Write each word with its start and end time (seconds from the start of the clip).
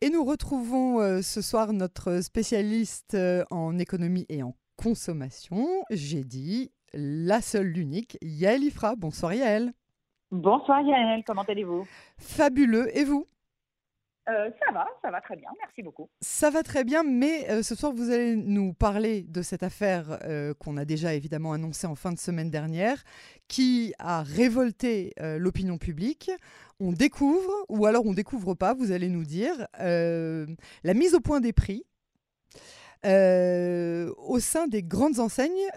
Et 0.00 0.10
nous 0.10 0.22
retrouvons 0.24 1.00
euh, 1.00 1.22
ce 1.22 1.42
soir 1.42 1.72
notre 1.72 2.20
spécialiste 2.22 3.14
euh, 3.14 3.42
en 3.50 3.80
économie 3.80 4.26
et 4.28 4.44
en 4.44 4.54
consommation. 4.76 5.66
J'ai 5.90 6.22
dit 6.22 6.70
la 6.94 7.40
seule, 7.40 7.66
l'unique, 7.66 8.16
Yael 8.22 8.62
Ifra. 8.62 8.94
Bonsoir 8.94 9.34
Yael. 9.34 9.72
Bonsoir 10.30 10.82
Yael, 10.82 11.24
comment 11.26 11.42
allez-vous? 11.42 11.84
Fabuleux. 12.16 12.96
Et 12.96 13.02
vous? 13.02 13.26
Euh, 14.28 14.50
ça 14.62 14.72
va, 14.72 14.86
ça 15.00 15.10
va 15.10 15.20
très 15.22 15.36
bien, 15.36 15.48
merci 15.58 15.82
beaucoup. 15.82 16.08
Ça 16.20 16.50
va 16.50 16.62
très 16.62 16.84
bien, 16.84 17.02
mais 17.02 17.48
euh, 17.48 17.62
ce 17.62 17.74
soir, 17.74 17.92
vous 17.92 18.10
allez 18.10 18.36
nous 18.36 18.74
parler 18.74 19.22
de 19.22 19.40
cette 19.40 19.62
affaire 19.62 20.18
euh, 20.24 20.52
qu'on 20.54 20.76
a 20.76 20.84
déjà 20.84 21.14
évidemment 21.14 21.52
annoncée 21.52 21.86
en 21.86 21.94
fin 21.94 22.12
de 22.12 22.18
semaine 22.18 22.50
dernière, 22.50 23.02
qui 23.48 23.94
a 23.98 24.22
révolté 24.22 25.14
l'opinion 25.38 25.78
publique. 25.78 26.30
On 26.80 26.92
découvre, 26.92 27.50
ou 27.70 27.86
alors 27.86 28.04
on 28.04 28.12
découvre 28.12 28.52
pas, 28.52 28.74
vous 28.74 28.92
allez 28.92 29.08
nous 29.08 29.24
dire, 29.24 29.66
la 29.78 30.94
mise 30.94 31.14
au 31.14 31.20
point 31.20 31.40
des 31.40 31.54
prix 31.54 31.86
au 33.04 34.40
sein 34.40 34.66
des 34.66 34.82
grandes 34.82 35.18
enseignes 35.18 35.70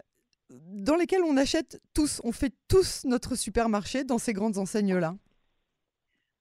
dans 0.50 0.96
lesquelles 0.96 1.24
on 1.24 1.38
achète 1.38 1.82
tous, 1.94 2.20
on 2.26 2.34
fait 2.34 2.54
tous 2.68 3.06
notre 3.06 3.36
supermarché 3.36 4.04
dans 4.04 4.18
ces 4.18 4.34
grandes 4.34 4.58
enseignes-là. 4.58 5.16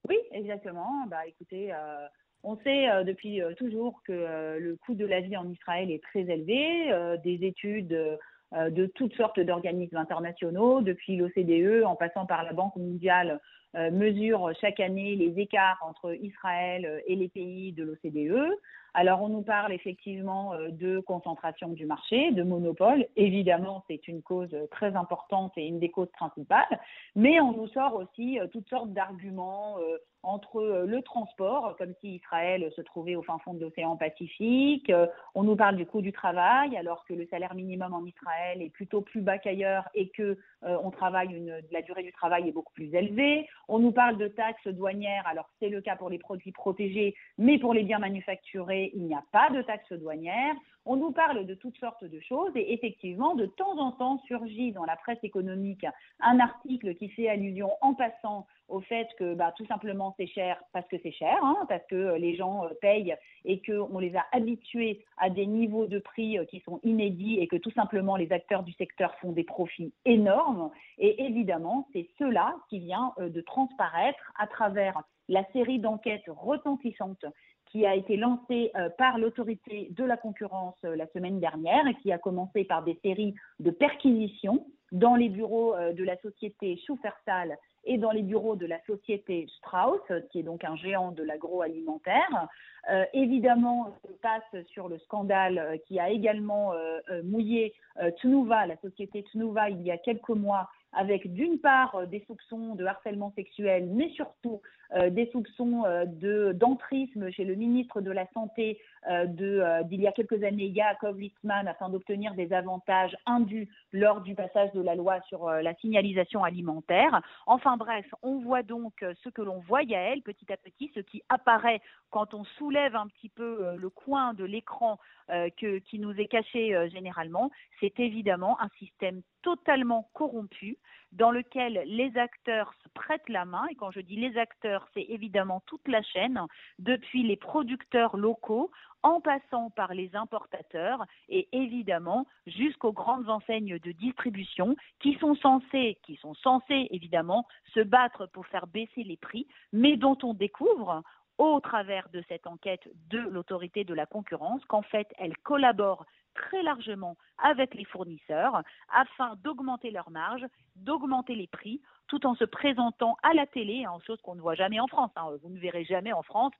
Oui, 0.08 0.16
exactement. 0.32 1.06
Bah, 1.08 1.26
écoutez, 1.26 1.72
euh, 1.72 2.06
on 2.42 2.56
sait 2.58 2.88
euh, 2.88 3.04
depuis 3.04 3.42
euh, 3.42 3.54
toujours 3.54 4.02
que 4.04 4.58
le 4.58 4.76
coût 4.76 4.94
de 4.94 5.06
la 5.06 5.20
vie 5.20 5.36
en 5.36 5.48
Israël 5.48 5.90
est 5.90 6.02
très 6.02 6.20
élevé. 6.20 7.18
des 7.22 7.46
études 7.46 8.18
de 8.52 8.86
toutes 8.86 9.14
sortes 9.14 9.38
d'organismes 9.38 9.96
internationaux, 9.96 10.80
depuis 10.80 11.16
l'OCDE 11.16 11.84
en 11.84 11.94
passant 11.94 12.26
par 12.26 12.42
la 12.42 12.52
Banque 12.52 12.76
mondiale, 12.76 13.40
mesurent 13.74 14.52
chaque 14.60 14.80
année 14.80 15.14
les 15.16 15.40
écarts 15.40 15.78
entre 15.86 16.14
Israël 16.14 17.02
et 17.06 17.16
les 17.16 17.28
pays 17.28 17.72
de 17.72 17.84
l'OCDE. 17.84 18.50
Alors, 18.94 19.22
on 19.22 19.28
nous 19.28 19.42
parle 19.42 19.72
effectivement 19.72 20.54
de 20.68 20.98
concentration 20.98 21.68
du 21.68 21.86
marché, 21.86 22.32
de 22.32 22.42
monopole. 22.42 23.06
Évidemment, 23.14 23.84
c'est 23.88 24.08
une 24.08 24.20
cause 24.20 24.54
très 24.72 24.96
importante 24.96 25.52
et 25.56 25.66
une 25.66 25.78
des 25.78 25.90
causes 25.90 26.10
principales. 26.10 26.80
Mais 27.14 27.40
on 27.40 27.52
nous 27.52 27.68
sort 27.68 27.94
aussi 27.94 28.38
toutes 28.52 28.68
sortes 28.68 28.92
d'arguments 28.92 29.76
entre 30.22 30.60
euh, 30.60 30.86
le 30.86 31.02
transport, 31.02 31.76
comme 31.78 31.94
si 32.00 32.16
Israël 32.16 32.70
se 32.76 32.82
trouvait 32.82 33.16
au 33.16 33.22
fin 33.22 33.38
fond 33.38 33.54
de 33.54 33.60
l'océan 33.60 33.96
Pacifique. 33.96 34.90
Euh, 34.90 35.06
on 35.34 35.42
nous 35.42 35.56
parle 35.56 35.76
du 35.76 35.86
coût 35.86 36.02
du 36.02 36.12
travail, 36.12 36.76
alors 36.76 37.04
que 37.04 37.14
le 37.14 37.26
salaire 37.26 37.54
minimum 37.54 37.94
en 37.94 38.04
Israël 38.04 38.60
est 38.62 38.70
plutôt 38.70 39.00
plus 39.00 39.20
bas 39.20 39.38
qu'ailleurs 39.38 39.88
et 39.94 40.08
que 40.08 40.38
euh, 40.64 40.76
on 40.82 40.90
travaille 40.90 41.34
une, 41.34 41.60
la 41.70 41.82
durée 41.82 42.02
du 42.02 42.12
travail 42.12 42.48
est 42.48 42.52
beaucoup 42.52 42.72
plus 42.72 42.94
élevée. 42.94 43.48
On 43.68 43.78
nous 43.78 43.92
parle 43.92 44.18
de 44.18 44.28
taxes 44.28 44.68
douanières, 44.68 45.26
alors 45.26 45.48
c'est 45.58 45.68
le 45.68 45.80
cas 45.80 45.96
pour 45.96 46.10
les 46.10 46.18
produits 46.18 46.52
protégés, 46.52 47.14
mais 47.38 47.58
pour 47.58 47.72
les 47.72 47.82
biens 47.82 47.98
manufacturés, 47.98 48.90
il 48.94 49.04
n'y 49.04 49.14
a 49.14 49.24
pas 49.32 49.50
de 49.50 49.62
taxes 49.62 49.92
douanières. 49.92 50.54
On 50.86 50.96
nous 50.96 51.12
parle 51.12 51.46
de 51.46 51.54
toutes 51.54 51.76
sortes 51.78 52.04
de 52.04 52.20
choses 52.20 52.52
et 52.54 52.72
effectivement, 52.72 53.34
de 53.34 53.46
temps 53.46 53.78
en 53.78 53.92
temps 53.92 54.18
surgit 54.26 54.72
dans 54.72 54.84
la 54.84 54.96
presse 54.96 55.18
économique 55.22 55.84
un 56.20 56.40
article 56.40 56.94
qui 56.94 57.08
fait 57.10 57.28
allusion 57.28 57.70
en 57.82 57.94
passant 57.94 58.46
au 58.70 58.80
fait 58.80 59.08
que 59.18 59.34
bah, 59.34 59.52
tout 59.56 59.66
simplement 59.66 60.14
c'est 60.16 60.26
cher 60.26 60.62
parce 60.72 60.86
que 60.88 60.96
c'est 61.02 61.12
cher, 61.12 61.36
hein, 61.42 61.56
parce 61.68 61.84
que 61.88 61.96
euh, 61.96 62.18
les 62.18 62.36
gens 62.36 62.64
euh, 62.64 62.68
payent 62.80 63.14
et 63.44 63.60
qu'on 63.60 63.98
les 63.98 64.16
a 64.16 64.24
habitués 64.32 65.04
à 65.18 65.28
des 65.28 65.46
niveaux 65.46 65.86
de 65.86 65.98
prix 65.98 66.38
euh, 66.38 66.44
qui 66.44 66.60
sont 66.60 66.80
inédits 66.82 67.38
et 67.40 67.48
que 67.48 67.56
tout 67.56 67.72
simplement 67.72 68.16
les 68.16 68.32
acteurs 68.32 68.62
du 68.62 68.72
secteur 68.74 69.14
font 69.16 69.32
des 69.32 69.44
profits 69.44 69.92
énormes. 70.04 70.70
Et 70.98 71.24
évidemment, 71.24 71.88
c'est 71.92 72.08
cela 72.18 72.54
qui 72.68 72.78
vient 72.78 73.12
de 73.18 73.40
transparaître 73.40 74.32
à 74.38 74.46
travers 74.46 75.02
la 75.28 75.44
série 75.52 75.78
d'enquêtes 75.78 76.28
retentissantes 76.28 77.24
qui 77.66 77.86
a 77.86 77.94
été 77.94 78.16
lancée 78.16 78.72
par 78.98 79.18
l'autorité 79.18 79.88
de 79.90 80.04
la 80.04 80.16
concurrence 80.16 80.76
la 80.82 81.06
semaine 81.08 81.40
dernière 81.40 81.86
et 81.86 81.94
qui 81.96 82.12
a 82.12 82.18
commencé 82.18 82.64
par 82.64 82.82
des 82.82 82.98
séries 83.02 83.34
de 83.60 83.70
perquisitions 83.70 84.66
dans 84.92 85.14
les 85.14 85.28
bureaux 85.28 85.74
de 85.76 86.04
la 86.04 86.16
société 86.18 86.76
Schufersal 86.84 87.56
et 87.84 87.98
dans 87.98 88.10
les 88.10 88.22
bureaux 88.22 88.56
de 88.56 88.66
la 88.66 88.80
société 88.86 89.46
Strauss, 89.58 90.00
qui 90.30 90.40
est 90.40 90.42
donc 90.42 90.64
un 90.64 90.76
géant 90.76 91.12
de 91.12 91.22
l'agroalimentaire. 91.22 92.48
Euh, 92.90 93.04
évidemment, 93.12 93.94
on 94.04 94.12
passe 94.22 94.64
sur 94.68 94.88
le 94.88 94.98
scandale 95.00 95.58
euh, 95.58 95.76
qui 95.86 96.00
a 96.00 96.10
également 96.10 96.72
euh, 96.72 97.00
mouillé 97.24 97.74
Tnuva, 98.20 98.66
la 98.66 98.76
société 98.78 99.24
Tnuva, 99.24 99.68
il 99.68 99.82
y 99.82 99.90
a 99.90 99.98
quelques 99.98 100.30
mois, 100.30 100.70
avec 100.92 101.30
d'une 101.32 101.58
part 101.58 102.06
des 102.06 102.24
soupçons 102.26 102.74
de 102.74 102.86
harcèlement 102.86 103.32
sexuel, 103.36 103.88
mais 103.92 104.08
surtout 104.10 104.62
des 105.10 105.28
soupçons 105.30 105.84
de 106.06 106.52
d'entrisme 106.52 107.30
chez 107.30 107.44
le 107.44 107.54
ministre 107.54 108.00
de 108.00 108.10
la 108.10 108.26
Santé 108.32 108.80
d'il 109.08 110.00
y 110.00 110.06
a 110.06 110.12
quelques 110.12 110.42
années, 110.42 110.66
Yaakov 110.66 111.18
Litzman, 111.18 111.66
afin 111.68 111.88
d'obtenir 111.88 112.34
des 112.34 112.52
avantages 112.52 113.16
indus 113.26 113.68
lors 113.92 114.20
du 114.20 114.34
passage 114.34 114.72
de 114.72 114.82
la 114.82 114.94
loi 114.94 115.20
sur 115.22 115.48
la 115.48 115.74
signalisation 115.76 116.44
alimentaire. 116.44 117.20
Enfin 117.46 117.76
bref, 117.76 118.06
on 118.22 118.40
voit 118.40 118.62
donc 118.62 119.04
ce 119.22 119.28
que 119.28 119.42
l'on 119.42 119.60
voit, 119.60 119.82
Yael, 119.82 120.22
petit 120.22 120.52
à 120.52 120.56
petit, 120.56 120.90
ce 120.94 121.00
qui 121.00 121.22
apparaît 121.28 121.80
quand 122.10 122.34
on 122.34 122.44
soulève 122.58 122.96
un 122.96 123.06
petit 123.06 123.28
peu 123.28 123.66
euh, 123.66 123.76
le 123.76 123.88
coin 123.88 124.34
de 124.34 124.44
l'écran 124.44 124.98
euh, 125.30 125.48
qui 125.50 125.98
nous 125.98 126.12
est 126.12 126.26
caché 126.26 126.74
euh, 126.74 126.88
généralement, 126.88 127.50
c'est 127.78 127.98
évidemment 128.00 128.60
un 128.60 128.68
système 128.78 129.22
totalement 129.42 130.10
corrompu 130.12 130.76
dans 131.12 131.30
lequel 131.30 131.82
les 131.86 132.16
acteurs 132.16 132.72
se 132.82 132.88
prêtent 132.90 133.28
la 133.28 133.44
main. 133.44 133.66
Et 133.70 133.74
quand 133.74 133.90
je 133.90 134.00
dis 134.00 134.16
les 134.16 134.36
acteurs, 134.38 134.86
c'est 134.94 135.06
évidemment 135.08 135.62
toute 135.66 135.86
la 135.88 136.02
chaîne, 136.02 136.40
depuis 136.78 137.22
les 137.22 137.36
producteurs 137.36 138.16
locaux 138.16 138.70
en 139.02 139.20
passant 139.20 139.70
par 139.70 139.94
les 139.94 140.14
importateurs 140.14 141.04
et 141.28 141.48
évidemment 141.52 142.26
jusqu'aux 142.46 142.92
grandes 142.92 143.28
enseignes 143.30 143.78
de 143.78 143.92
distribution 143.92 144.76
qui 145.00 145.14
sont 145.14 145.34
censées, 145.36 145.98
qui 146.02 146.16
sont 146.16 146.34
censées 146.34 146.88
évidemment 146.90 147.46
se 147.74 147.80
battre 147.80 148.26
pour 148.26 148.46
faire 148.46 148.66
baisser 148.66 149.02
les 149.04 149.16
prix, 149.16 149.46
mais 149.72 149.96
dont 149.96 150.18
on 150.22 150.34
découvre 150.34 151.02
au 151.38 151.58
travers 151.60 152.10
de 152.10 152.22
cette 152.28 152.46
enquête 152.46 152.86
de 153.08 153.18
l'autorité 153.18 153.84
de 153.84 153.94
la 153.94 154.04
concurrence 154.04 154.62
qu'en 154.66 154.82
fait, 154.82 155.08
elle 155.16 155.36
collabore 155.38 156.04
très 156.34 156.62
largement 156.62 157.16
avec 157.38 157.74
les 157.74 157.84
fournisseurs 157.84 158.62
afin 158.92 159.36
d'augmenter 159.36 159.90
leurs 159.90 160.10
marges, 160.10 160.46
d'augmenter 160.76 161.34
les 161.34 161.46
prix, 161.46 161.80
tout 162.06 162.26
en 162.26 162.34
se 162.34 162.44
présentant 162.44 163.16
à 163.22 163.34
la 163.34 163.46
télé, 163.46 163.86
en 163.86 164.00
chose 164.00 164.20
qu'on 164.22 164.34
ne 164.34 164.40
voit 164.40 164.54
jamais 164.54 164.80
en 164.80 164.86
France. 164.86 165.10
Hein. 165.16 165.30
Vous 165.42 165.50
ne 165.50 165.58
verrez 165.58 165.84
jamais 165.84 166.12
en 166.12 166.22
France 166.22 166.52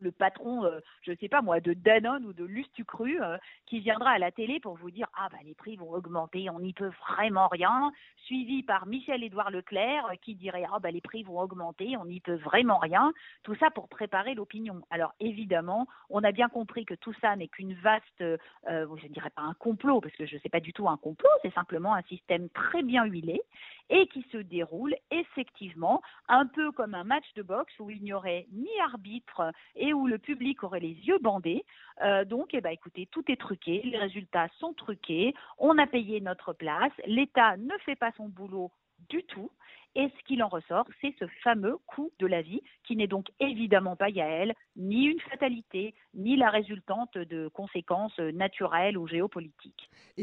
le 0.00 0.12
patron, 0.12 0.64
euh, 0.64 0.80
je 1.02 1.12
ne 1.12 1.16
sais 1.16 1.28
pas 1.28 1.42
moi, 1.42 1.60
de 1.60 1.72
Danone 1.72 2.24
ou 2.24 2.32
de 2.32 2.44
Lustucru, 2.44 3.20
euh, 3.22 3.36
qui 3.66 3.80
viendra 3.80 4.10
à 4.10 4.18
la 4.18 4.30
télé 4.30 4.60
pour 4.60 4.76
vous 4.76 4.90
dire 4.90 5.06
ah 5.16 5.28
bah 5.30 5.38
les 5.44 5.54
prix 5.54 5.76
vont 5.76 5.90
augmenter, 5.90 6.50
on 6.50 6.60
n'y 6.60 6.72
peut 6.72 6.90
vraiment 7.08 7.48
rien, 7.48 7.92
suivi 8.24 8.62
par 8.62 8.86
Michel-Édouard 8.86 9.50
Leclerc 9.50 10.06
euh, 10.10 10.14
qui 10.20 10.34
dirait 10.34 10.64
ah 10.72 10.78
bah 10.78 10.90
les 10.90 11.00
prix 11.00 11.22
vont 11.22 11.40
augmenter, 11.40 11.96
on 11.96 12.06
n'y 12.06 12.20
peut 12.20 12.36
vraiment 12.36 12.78
rien. 12.78 13.12
Tout 13.42 13.54
ça 13.56 13.70
pour 13.70 13.88
préparer 13.88 14.34
l'opinion. 14.34 14.82
Alors 14.90 15.14
évidemment, 15.20 15.86
on 16.10 16.24
a 16.24 16.32
bien 16.32 16.48
compris 16.48 16.84
que 16.84 16.94
tout 16.94 17.14
ça 17.20 17.36
n'est 17.36 17.48
qu'une 17.48 17.74
vaste, 17.74 18.04
je 18.20 19.06
ne 19.06 19.12
dirais 19.12 19.30
pas 19.30 19.42
un 19.42 19.54
complot 19.54 20.00
parce 20.00 20.14
que 20.14 20.26
je 20.26 20.36
ne 20.36 20.40
sais 20.40 20.48
pas 20.48 20.60
du 20.60 20.72
tout 20.72 20.88
un 20.88 20.96
complot, 20.96 21.28
c'est 21.42 21.54
simplement 21.54 21.94
un 21.94 22.02
système 22.02 22.48
très 22.50 22.82
bien 22.82 23.04
huilé 23.04 23.42
et 23.90 24.06
qui 24.08 24.22
se 24.32 24.38
déroule 24.38 24.94
effectivement 25.10 26.02
un 26.28 26.46
peu 26.46 26.72
comme 26.72 26.94
un 26.94 27.04
match 27.04 27.26
de 27.34 27.42
boxe 27.42 27.72
où 27.78 27.90
il 27.90 28.02
n'y 28.02 28.12
aurait 28.12 28.46
ni 28.52 28.68
arbitre 28.80 29.52
et 29.76 29.92
où 29.92 30.06
le 30.06 30.18
public 30.18 30.62
aurait 30.62 30.80
les 30.80 30.94
yeux 30.94 31.18
bandés. 31.18 31.64
Euh, 32.02 32.24
donc, 32.24 32.48
eh 32.52 32.60
ben, 32.60 32.70
écoutez, 32.70 33.06
tout 33.06 33.24
est 33.30 33.40
truqué, 33.40 33.82
les 33.84 33.98
résultats 33.98 34.48
sont 34.58 34.74
truqués, 34.74 35.34
on 35.58 35.78
a 35.78 35.86
payé 35.86 36.20
notre 36.20 36.52
place, 36.52 36.92
l'État 37.06 37.56
ne 37.56 37.76
fait 37.84 37.96
pas 37.96 38.12
son 38.16 38.28
boulot 38.28 38.70
du 39.08 39.22
tout. 39.24 39.50
Et 39.94 40.08
ce 40.16 40.24
qu'il 40.26 40.42
en 40.42 40.48
ressort, 40.48 40.86
c'est 41.00 41.14
ce 41.18 41.26
fameux 41.42 41.76
coût 41.86 42.12
de 42.18 42.26
la 42.26 42.42
vie, 42.42 42.60
qui 42.84 42.94
n'est 42.94 43.06
donc 43.06 43.28
évidemment 43.40 43.96
pas 43.96 44.10
Yael, 44.10 44.54
ni 44.76 45.06
une 45.06 45.20
fatalité, 45.20 45.94
ni 46.14 46.36
la 46.36 46.50
résultante 46.50 47.16
de 47.16 47.48
conséquences 47.48 48.18
naturelles 48.18 48.98
ou 48.98 49.08
géopolitiques. 49.08 49.90
Et, 50.16 50.22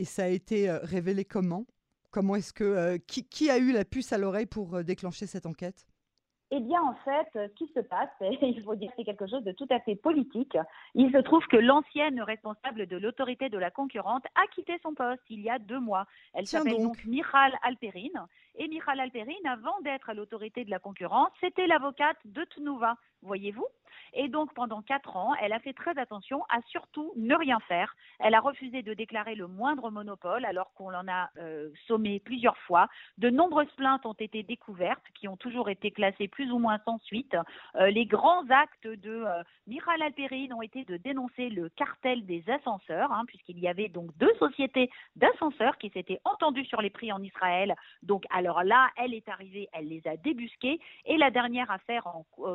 et 0.00 0.04
ça 0.04 0.24
a 0.24 0.28
été 0.28 0.68
euh, 0.68 0.78
révélé 0.82 1.24
comment? 1.24 1.66
Comment 2.12 2.36
est-ce 2.36 2.52
que 2.52 2.62
euh, 2.62 2.98
qui, 3.06 3.50
a 3.50 3.56
eu 3.56 3.72
la 3.72 3.86
puce 3.86 4.12
à 4.12 4.18
l'oreille 4.18 4.46
pour 4.46 4.74
euh, 4.74 4.82
déclencher 4.82 5.26
cette 5.26 5.46
enquête? 5.46 5.86
Eh 6.54 6.60
bien, 6.60 6.82
en 6.82 6.94
fait, 6.96 7.26
ce 7.32 7.54
qui 7.54 7.66
se 7.74 7.80
passe, 7.80 8.10
il 8.20 8.62
faut 8.62 8.74
dire 8.74 8.90
que 8.90 8.96
c'est 8.98 9.04
quelque 9.04 9.26
chose 9.26 9.42
de 9.42 9.52
tout 9.52 9.66
à 9.70 9.80
fait 9.80 9.96
politique. 9.96 10.58
Il 10.94 11.10
se 11.10 11.16
trouve 11.22 11.42
que 11.46 11.56
l'ancienne 11.56 12.20
responsable 12.20 12.86
de 12.86 12.98
l'autorité 12.98 13.48
de 13.48 13.56
la 13.56 13.70
concurrence 13.70 14.20
a 14.34 14.46
quitté 14.54 14.78
son 14.82 14.92
poste 14.92 15.22
il 15.30 15.40
y 15.40 15.48
a 15.48 15.58
deux 15.58 15.80
mois. 15.80 16.04
Elle 16.34 16.46
s'appelle 16.46 16.82
donc. 16.82 17.02
Michal 17.06 17.58
Alperine. 17.62 18.26
Et 18.56 18.68
Michal 18.68 19.00
Alperine, 19.00 19.46
avant 19.46 19.80
d'être 19.80 20.10
à 20.10 20.14
l'autorité 20.14 20.64
de 20.64 20.70
la 20.70 20.78
concurrence, 20.78 21.30
c'était 21.40 21.66
l'avocate 21.66 22.18
de 22.26 22.44
Tnuva, 22.44 22.96
voyez-vous 23.22 23.66
Et 24.14 24.28
donc, 24.28 24.52
pendant 24.54 24.82
quatre 24.82 25.16
ans, 25.16 25.34
elle 25.40 25.52
a 25.52 25.60
fait 25.60 25.72
très 25.72 25.96
attention 25.98 26.42
à 26.50 26.60
surtout 26.66 27.12
ne 27.16 27.34
rien 27.34 27.60
faire. 27.60 27.94
Elle 28.18 28.34
a 28.34 28.40
refusé 28.40 28.82
de 28.82 28.94
déclarer 28.94 29.34
le 29.34 29.46
moindre 29.46 29.90
monopole 29.90 30.44
alors 30.44 30.72
qu'on 30.74 30.90
l'en 30.90 31.06
a 31.08 31.30
euh, 31.38 31.70
sommé 31.86 32.20
plusieurs 32.20 32.56
fois. 32.58 32.88
De 33.18 33.30
nombreuses 33.30 33.72
plaintes 33.76 34.04
ont 34.06 34.12
été 34.12 34.42
découvertes 34.42 35.04
qui 35.14 35.28
ont 35.28 35.36
toujours 35.36 35.70
été 35.70 35.90
classées 35.90 36.28
plus 36.28 36.50
ou 36.50 36.58
moins 36.58 36.78
sans 36.84 36.98
suite. 36.98 37.36
Euh, 37.76 37.90
les 37.90 38.06
grands 38.06 38.48
actes 38.50 38.86
de 38.86 39.24
euh, 39.24 39.42
Miral 39.66 40.02
Alperine 40.02 40.52
ont 40.52 40.62
été 40.62 40.84
de 40.84 40.96
dénoncer 40.96 41.48
le 41.48 41.68
cartel 41.70 42.26
des 42.26 42.44
ascenseurs, 42.50 43.12
hein, 43.12 43.24
puisqu'il 43.26 43.58
y 43.58 43.68
avait 43.68 43.88
donc 43.88 44.10
deux 44.18 44.34
sociétés 44.38 44.90
d'ascenseurs 45.16 45.78
qui 45.78 45.90
s'étaient 45.90 46.20
entendues 46.24 46.66
sur 46.66 46.82
les 46.82 46.90
prix 46.90 47.12
en 47.12 47.22
Israël. 47.22 47.74
Donc, 48.02 48.24
alors 48.42 48.64
là, 48.64 48.90
elle 48.96 49.14
est 49.14 49.28
arrivée, 49.28 49.68
elle 49.72 49.86
les 49.86 50.04
a 50.08 50.16
débusqués. 50.16 50.80
Et 51.06 51.16
la 51.16 51.30
dernière 51.30 51.70
affaire 51.70 52.08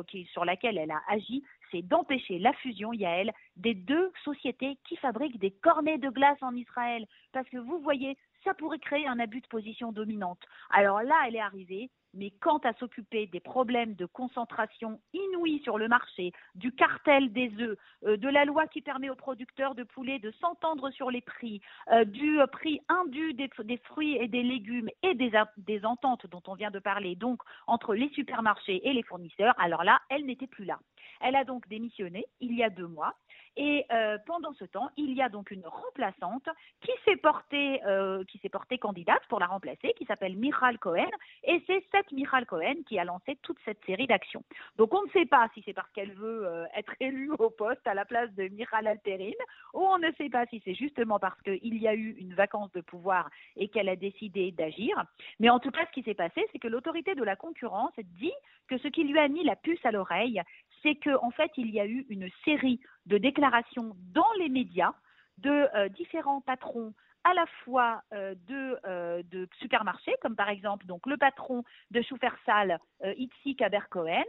qui, 0.06 0.26
sur 0.26 0.44
laquelle 0.44 0.76
elle 0.76 0.90
a 0.90 1.00
agi, 1.08 1.42
c'est 1.70 1.80
d'empêcher 1.80 2.38
la 2.38 2.52
fusion, 2.52 2.92
Yael, 2.92 3.32
des 3.56 3.72
deux 3.72 4.12
sociétés 4.22 4.76
qui 4.84 4.96
fabriquent 4.96 5.38
des 5.38 5.50
cornets 5.50 5.96
de 5.96 6.10
glace 6.10 6.36
en 6.42 6.54
Israël. 6.54 7.06
Parce 7.32 7.48
que 7.48 7.56
vous 7.56 7.78
voyez, 7.78 8.18
ça 8.44 8.52
pourrait 8.52 8.78
créer 8.78 9.06
un 9.06 9.18
abus 9.18 9.40
de 9.40 9.46
position 9.46 9.90
dominante. 9.90 10.40
Alors 10.68 11.00
là, 11.02 11.14
elle 11.26 11.36
est 11.36 11.40
arrivée, 11.40 11.88
mais 12.14 12.30
quant 12.40 12.58
à 12.58 12.72
s'occuper 12.74 13.26
des 13.26 13.40
problèmes 13.40 13.94
de 13.94 14.06
concentration 14.06 15.00
inouïs 15.12 15.62
sur 15.62 15.78
le 15.78 15.88
marché, 15.88 16.32
du 16.54 16.72
cartel 16.72 17.32
des 17.32 17.52
œufs, 17.60 17.78
euh, 18.04 18.16
de 18.16 18.28
la 18.28 18.44
loi 18.44 18.66
qui 18.66 18.80
permet 18.80 19.10
aux 19.10 19.14
producteurs 19.14 19.74
de 19.74 19.84
poulet 19.84 20.18
de 20.18 20.30
s'entendre 20.40 20.90
sur 20.90 21.10
les 21.10 21.20
prix, 21.20 21.60
euh, 21.92 22.04
du 22.04 22.38
prix 22.52 22.80
indu 22.88 23.34
des, 23.34 23.50
fruits 23.84 24.16
et 24.16 24.28
des 24.28 24.42
légumes 24.42 24.88
et 25.02 25.14
des, 25.14 25.32
des 25.56 25.84
ententes 25.84 26.26
dont 26.26 26.42
on 26.46 26.54
vient 26.54 26.70
de 26.70 26.78
parler, 26.78 27.14
donc 27.14 27.40
entre 27.66 27.94
les 27.94 28.08
supermarchés 28.10 28.86
et 28.88 28.92
les 28.92 29.02
fournisseurs, 29.02 29.54
alors 29.58 29.84
là, 29.84 30.00
elle 30.10 30.26
n'était 30.26 30.46
plus 30.46 30.64
là. 30.64 30.78
Elle 31.20 31.36
a 31.36 31.44
donc 31.44 31.68
démissionné 31.68 32.26
il 32.40 32.54
y 32.54 32.62
a 32.62 32.70
deux 32.70 32.86
mois. 32.86 33.14
Et 33.60 33.84
euh, 33.92 34.18
pendant 34.24 34.52
ce 34.52 34.64
temps, 34.64 34.88
il 34.96 35.12
y 35.14 35.20
a 35.20 35.28
donc 35.28 35.50
une 35.50 35.66
remplaçante 35.66 36.48
qui 36.80 36.92
s'est 37.04 37.16
portée, 37.16 37.84
euh, 37.86 38.22
qui 38.24 38.38
s'est 38.38 38.48
portée 38.48 38.78
candidate 38.78 39.22
pour 39.28 39.40
la 39.40 39.46
remplacer, 39.46 39.94
qui 39.96 40.04
s'appelle 40.04 40.36
Michal 40.36 40.78
Cohen. 40.78 41.10
Et 41.42 41.60
c'est 41.66 41.84
cette 41.90 42.12
Michal 42.12 42.46
Cohen 42.46 42.76
qui 42.86 43.00
a 43.00 43.04
lancé 43.04 43.36
toute 43.42 43.58
cette 43.64 43.84
série 43.84 44.06
d'actions. 44.06 44.44
Donc 44.76 44.94
on 44.94 45.02
ne 45.02 45.10
sait 45.10 45.26
pas 45.26 45.48
si 45.54 45.62
c'est 45.66 45.72
parce 45.72 45.90
qu'elle 45.90 46.12
veut 46.12 46.46
euh, 46.46 46.66
être 46.76 46.94
élue 47.00 47.32
au 47.40 47.50
poste 47.50 47.84
à 47.88 47.94
la 47.94 48.04
place 48.04 48.32
de 48.34 48.46
Michal 48.46 48.86
Alterine, 48.86 49.34
ou 49.74 49.80
on 49.80 49.98
ne 49.98 50.12
sait 50.12 50.28
pas 50.28 50.46
si 50.46 50.62
c'est 50.64 50.74
justement 50.74 51.18
parce 51.18 51.40
qu'il 51.42 51.78
y 51.78 51.88
a 51.88 51.94
eu 51.94 52.16
une 52.20 52.34
vacance 52.34 52.70
de 52.72 52.80
pouvoir 52.80 53.28
et 53.56 53.66
qu'elle 53.66 53.88
a 53.88 53.96
décidé 53.96 54.52
d'agir. 54.52 55.02
Mais 55.40 55.50
en 55.50 55.58
tout 55.58 55.72
cas, 55.72 55.84
ce 55.86 55.92
qui 55.92 56.04
s'est 56.04 56.14
passé, 56.14 56.46
c'est 56.52 56.60
que 56.60 56.68
l'autorité 56.68 57.16
de 57.16 57.24
la 57.24 57.34
concurrence 57.34 57.92
dit 57.98 58.32
que 58.68 58.78
ce 58.78 58.88
qui 58.88 59.02
lui 59.02 59.18
a 59.18 59.26
mis 59.26 59.42
la 59.42 59.56
puce 59.56 59.84
à 59.84 59.90
l'oreille, 59.90 60.40
c'est 60.82 60.96
qu'en 60.96 61.26
en 61.26 61.30
fait, 61.30 61.50
il 61.56 61.70
y 61.70 61.80
a 61.80 61.86
eu 61.86 62.06
une 62.08 62.28
série 62.44 62.80
de 63.06 63.18
déclarations 63.18 63.96
dans 64.12 64.32
les 64.38 64.48
médias 64.48 64.94
de 65.38 65.68
euh, 65.74 65.88
différents 65.88 66.40
patrons 66.40 66.92
à 67.24 67.34
la 67.34 67.46
fois 67.64 68.02
euh, 68.12 68.34
de, 68.46 68.78
euh, 68.86 69.22
de, 69.30 69.48
supermarchés, 69.58 70.14
comme 70.22 70.36
par 70.36 70.48
exemple 70.48 70.86
donc 70.86 71.06
le 71.06 71.16
patron 71.16 71.62
de 71.90 72.00
Schufersal, 72.00 72.78
Itzik 73.16 73.60
Abercohen, 73.60 74.24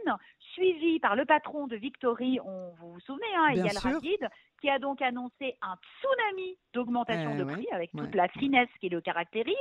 suivi 0.52 0.98
par 1.00 1.16
le 1.16 1.24
patron 1.24 1.66
de 1.66 1.76
Victory, 1.76 2.38
on 2.44 2.70
vous 2.78 2.92
vous 2.92 3.00
souvenez, 3.00 3.34
hein, 3.36 3.48
Eyal 3.50 4.28
qui 4.60 4.68
a 4.68 4.78
donc 4.78 5.02
annoncé 5.02 5.56
un 5.62 5.76
tsunami 5.76 6.56
d'augmentation 6.72 7.32
eh 7.34 7.38
de 7.38 7.44
prix 7.44 7.66
avec 7.72 7.90
toute 7.92 8.14
la 8.14 8.28
finesse 8.28 8.68
qui 8.80 8.88
le 8.88 9.00
caractérise, 9.00 9.54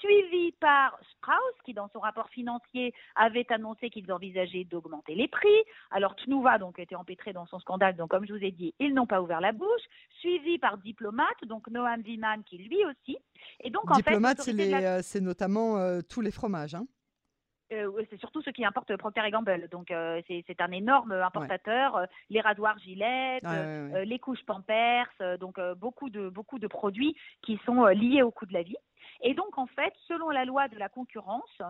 suivi 0.00 0.52
par 0.52 0.98
Strauss, 1.16 1.54
qui 1.64 1.74
dans 1.74 1.88
son 1.92 2.00
rapport 2.00 2.28
financier 2.30 2.94
avait 3.16 3.50
annoncé 3.50 3.90
qu'ils 3.90 4.12
envisageaient 4.12 4.64
d'augmenter 4.64 5.14
les 5.14 5.28
prix. 5.28 5.48
Alors 5.90 6.14
Tnuva 6.16 6.58
donc 6.58 6.78
était 6.78 6.94
empêtré 6.94 7.32
dans 7.32 7.46
son 7.46 7.58
scandale, 7.60 7.96
donc 7.96 8.10
comme 8.10 8.26
je 8.26 8.32
vous 8.32 8.44
ai 8.44 8.50
dit, 8.50 8.74
ils 8.78 8.94
n'ont 8.94 9.06
pas 9.06 9.22
ouvert 9.22 9.40
la 9.40 9.52
bouche, 9.52 9.82
suivi 10.20 10.58
par 10.58 10.78
Diplomate, 10.78 11.44
donc 11.46 11.68
Noam 11.68 12.02
Wiman 12.02 12.42
qui 12.44 12.58
lui 12.58 12.84
aussi. 12.84 13.18
Et 13.60 13.70
donc, 13.70 13.90
en 13.90 13.96
Diplomate, 13.96 14.40
euh, 14.48 15.00
c'est 15.02 15.20
notamment 15.20 15.78
euh, 15.78 16.00
tous 16.08 16.20
les 16.20 16.30
fromages. 16.30 16.74
Hein. 16.74 16.86
Euh, 17.72 18.02
c'est 18.10 18.18
surtout 18.18 18.42
ceux 18.42 18.52
qui 18.52 18.64
importent 18.64 18.96
Procter 18.96 19.30
Gamble. 19.30 19.68
Donc 19.68 19.92
c'est 20.26 20.60
un 20.60 20.70
énorme 20.72 21.12
importateur. 21.12 22.06
les 22.30 22.40
rasoirs 22.40 22.78
Gillette, 22.78 23.44
les 24.04 24.18
couches 24.18 24.44
Pampers, 24.46 25.10
donc 25.40 25.60
beaucoup 25.76 26.10
de 26.10 26.28
beaucoup 26.28 26.58
de 26.58 26.66
produits 26.66 27.16
qui 27.42 27.58
sont 27.64 27.86
liés 27.86 28.22
au 28.22 28.30
coût 28.30 28.46
de 28.46 28.54
la 28.54 28.62
vie. 28.62 28.76
Et 29.22 29.34
donc, 29.34 29.58
en 29.58 29.66
fait, 29.66 29.92
selon 30.06 30.30
la 30.30 30.44
loi 30.44 30.68
de 30.68 30.76
la 30.76 30.88
concurrence, 30.88 31.60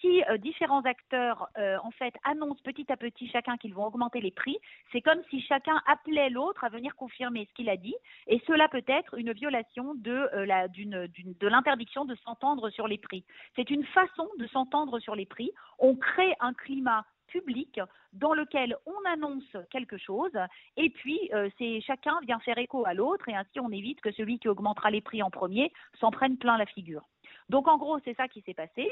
si 0.00 0.22
euh, 0.24 0.36
différents 0.38 0.82
acteurs, 0.82 1.48
euh, 1.58 1.76
en 1.82 1.90
fait, 1.90 2.14
annoncent 2.24 2.62
petit 2.62 2.90
à 2.90 2.96
petit 2.96 3.28
chacun 3.28 3.56
qu'ils 3.56 3.74
vont 3.74 3.86
augmenter 3.86 4.20
les 4.20 4.30
prix, 4.30 4.58
c'est 4.92 5.00
comme 5.00 5.20
si 5.30 5.40
chacun 5.42 5.80
appelait 5.86 6.30
l'autre 6.30 6.64
à 6.64 6.68
venir 6.68 6.94
confirmer 6.96 7.46
ce 7.48 7.54
qu'il 7.54 7.68
a 7.68 7.76
dit. 7.76 7.94
Et 8.26 8.40
cela 8.46 8.68
peut 8.68 8.84
être 8.86 9.18
une 9.18 9.32
violation 9.32 9.94
de, 9.94 10.28
euh, 10.34 10.68
de 10.68 11.48
l'interdiction 11.48 12.04
de 12.04 12.14
s'entendre 12.16 12.70
sur 12.70 12.86
les 12.86 12.98
prix. 12.98 13.24
C'est 13.56 13.70
une 13.70 13.84
façon 13.86 14.28
de 14.38 14.46
s'entendre 14.48 15.00
sur 15.00 15.14
les 15.14 15.26
prix. 15.26 15.50
On 15.78 15.96
crée 15.96 16.34
un 16.40 16.52
climat 16.54 17.04
public 17.32 17.80
dans 18.12 18.34
lequel 18.34 18.76
on 18.86 19.10
annonce 19.10 19.56
quelque 19.70 19.96
chose 19.96 20.36
et 20.76 20.90
puis 20.90 21.18
euh, 21.32 21.48
c'est 21.58 21.80
chacun 21.80 22.20
vient 22.26 22.38
faire 22.40 22.58
écho 22.58 22.84
à 22.86 22.92
l'autre 22.92 23.28
et 23.28 23.34
ainsi 23.34 23.58
on 23.58 23.72
évite 23.72 24.00
que 24.02 24.12
celui 24.12 24.38
qui 24.38 24.48
augmentera 24.48 24.90
les 24.90 25.00
prix 25.00 25.22
en 25.22 25.30
premier 25.30 25.72
s'en 25.98 26.10
prenne 26.10 26.36
plein 26.36 26.58
la 26.58 26.66
figure. 26.66 27.02
Donc 27.48 27.68
en 27.68 27.76
gros, 27.76 27.98
c'est 28.04 28.14
ça 28.14 28.28
qui 28.28 28.42
s'est 28.42 28.54
passé. 28.54 28.90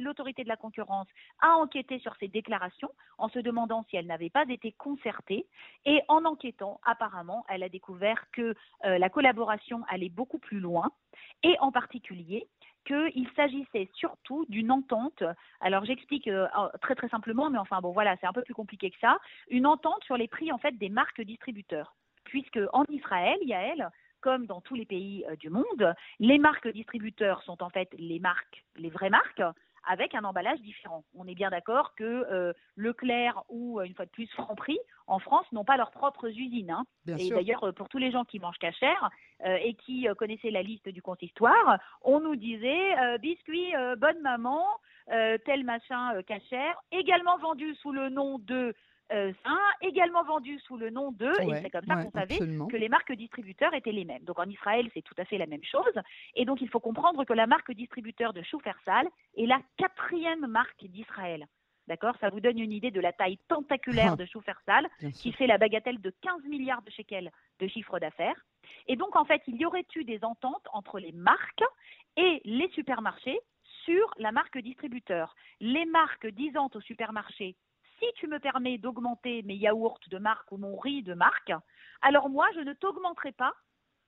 L'autorité 0.00 0.42
de 0.44 0.48
la 0.48 0.56
concurrence 0.56 1.06
a 1.40 1.56
enquêté 1.56 1.98
sur 1.98 2.14
ces 2.16 2.28
déclarations 2.28 2.90
en 3.18 3.28
se 3.28 3.38
demandant 3.38 3.84
si 3.88 3.96
elles 3.96 4.06
n'avaient 4.06 4.30
pas 4.30 4.44
été 4.48 4.72
concertées. 4.72 5.46
Et 5.84 6.00
en 6.08 6.24
enquêtant, 6.24 6.80
apparemment, 6.84 7.44
elle 7.48 7.62
a 7.62 7.68
découvert 7.68 8.30
que 8.32 8.54
euh, 8.84 8.98
la 8.98 9.08
collaboration 9.08 9.82
allait 9.88 10.08
beaucoup 10.08 10.38
plus 10.38 10.60
loin. 10.60 10.90
Et 11.42 11.56
en 11.60 11.72
particulier, 11.72 12.48
qu'il 12.86 13.28
s'agissait 13.34 13.88
surtout 13.94 14.46
d'une 14.48 14.70
entente. 14.70 15.22
Alors 15.60 15.84
j'explique 15.84 16.28
euh, 16.28 16.46
très 16.80 16.94
très 16.94 17.08
simplement, 17.08 17.50
mais 17.50 17.58
enfin 17.58 17.80
bon 17.80 17.92
voilà, 17.92 18.16
c'est 18.20 18.26
un 18.26 18.32
peu 18.32 18.42
plus 18.42 18.54
compliqué 18.54 18.90
que 18.90 18.98
ça. 19.00 19.18
Une 19.48 19.66
entente 19.66 20.02
sur 20.04 20.16
les 20.16 20.28
prix 20.28 20.52
en 20.52 20.58
fait 20.58 20.72
des 20.78 20.88
marques 20.88 21.20
distributeurs, 21.20 21.94
puisque 22.24 22.60
en 22.72 22.84
Israël, 22.88 23.38
il 23.42 23.48
y 23.48 23.54
a 23.54 23.60
elle, 23.60 23.90
comme 24.20 24.46
dans 24.46 24.60
tous 24.60 24.74
les 24.74 24.86
pays 24.86 25.24
euh, 25.28 25.36
du 25.36 25.50
monde, 25.50 25.94
les 26.18 26.38
marques 26.38 26.68
distributeurs 26.68 27.42
sont 27.42 27.62
en 27.62 27.70
fait 27.70 27.88
les 27.98 28.18
marques, 28.18 28.64
les 28.76 28.90
vraies 28.90 29.10
marques, 29.10 29.42
avec 29.86 30.14
un 30.14 30.24
emballage 30.24 30.60
différent. 30.60 31.04
On 31.14 31.26
est 31.26 31.34
bien 31.34 31.50
d'accord 31.50 31.94
que 31.94 32.04
euh, 32.04 32.52
Leclerc 32.76 33.44
ou, 33.48 33.80
une 33.80 33.94
fois 33.94 34.04
de 34.04 34.10
plus, 34.10 34.28
Franprix, 34.32 34.78
en 35.06 35.18
France, 35.18 35.46
n'ont 35.52 35.64
pas 35.64 35.76
leurs 35.76 35.90
propres 35.90 36.28
usines. 36.28 36.70
Hein. 36.70 36.84
Et 37.06 37.30
d'ailleurs, 37.30 37.64
euh, 37.64 37.72
pour 37.72 37.88
tous 37.88 37.98
les 37.98 38.10
gens 38.10 38.24
qui 38.24 38.38
mangent 38.38 38.58
cachère 38.58 39.10
et 39.44 39.74
qui 39.74 40.06
connaissaient 40.18 40.50
la 40.50 40.62
liste 40.62 40.88
du 40.88 41.02
consistoire, 41.02 41.78
on 42.00 42.20
nous 42.20 42.36
disait 42.36 43.18
biscuit 43.18 43.70
bonne 43.98 44.18
maman, 44.22 44.64
tel 45.06 45.62
machin 45.64 46.22
cachère, 46.22 46.80
également 46.90 47.36
vendu 47.36 47.74
sous 47.74 47.92
le 47.92 48.08
nom 48.08 48.38
de 48.38 48.74
euh, 49.12 49.32
également 49.82 50.24
vendu 50.24 50.58
sous 50.60 50.76
le 50.76 50.90
nom 50.90 51.12
de, 51.12 51.30
et 51.40 51.62
c'est 51.62 51.70
comme 51.70 51.84
ça 51.86 52.02
qu'on 52.02 52.10
savait 52.10 52.38
que 52.38 52.76
les 52.76 52.88
marques 52.88 53.12
distributeurs 53.12 53.72
étaient 53.74 53.92
les 53.92 54.04
mêmes. 54.04 54.24
Donc 54.24 54.40
en 54.40 54.48
Israël, 54.48 54.90
c'est 54.94 55.02
tout 55.02 55.14
à 55.18 55.24
fait 55.24 55.38
la 55.38 55.46
même 55.46 55.62
chose. 55.62 55.94
Et 56.34 56.44
donc 56.44 56.60
il 56.60 56.68
faut 56.68 56.80
comprendre 56.80 57.24
que 57.24 57.32
la 57.32 57.46
marque 57.46 57.70
distributeur 57.72 58.32
de 58.32 58.42
Schufersal 58.42 59.06
est 59.36 59.46
la 59.46 59.60
quatrième 59.76 60.46
marque 60.48 60.84
d'Israël. 60.86 61.46
D'accord? 61.88 62.14
Ça 62.20 62.30
vous 62.30 62.40
donne 62.40 62.58
une 62.58 62.72
idée 62.72 62.90
de 62.90 63.00
la 63.00 63.12
taille 63.12 63.38
tentaculaire 63.48 64.12
ah. 64.14 64.16
de 64.16 64.24
Schufersal, 64.24 64.88
qui 65.14 65.32
fait 65.32 65.46
la 65.46 65.58
bagatelle 65.58 66.00
de 66.00 66.12
15 66.22 66.44
milliards 66.44 66.82
de 66.82 66.90
shekels 66.90 67.30
de 67.60 67.68
chiffre 67.68 67.98
d'affaires. 67.98 68.44
Et 68.88 68.96
donc, 68.96 69.14
en 69.16 69.24
fait, 69.24 69.42
il 69.46 69.56
y 69.56 69.64
aurait 69.64 69.86
eu 69.94 70.04
des 70.04 70.24
ententes 70.24 70.66
entre 70.72 70.98
les 70.98 71.12
marques 71.12 71.64
et 72.16 72.40
les 72.44 72.68
supermarchés 72.70 73.38
sur 73.84 74.12
la 74.18 74.32
marque 74.32 74.58
distributeur. 74.58 75.34
Les 75.60 75.84
marques 75.84 76.26
disant 76.26 76.68
aux 76.74 76.80
supermarchés 76.80 77.56
si 77.98 78.06
tu 78.16 78.26
me 78.26 78.38
permets 78.38 78.78
d'augmenter 78.78 79.42
mes 79.42 79.54
yaourts 79.54 80.00
de 80.10 80.18
marque 80.18 80.52
ou 80.52 80.58
mon 80.58 80.76
riz 80.76 81.02
de 81.02 81.14
marque, 81.14 81.52
alors 82.02 82.28
moi, 82.28 82.46
je 82.54 82.60
ne 82.60 82.72
t'augmenterai 82.74 83.32
pas 83.32 83.52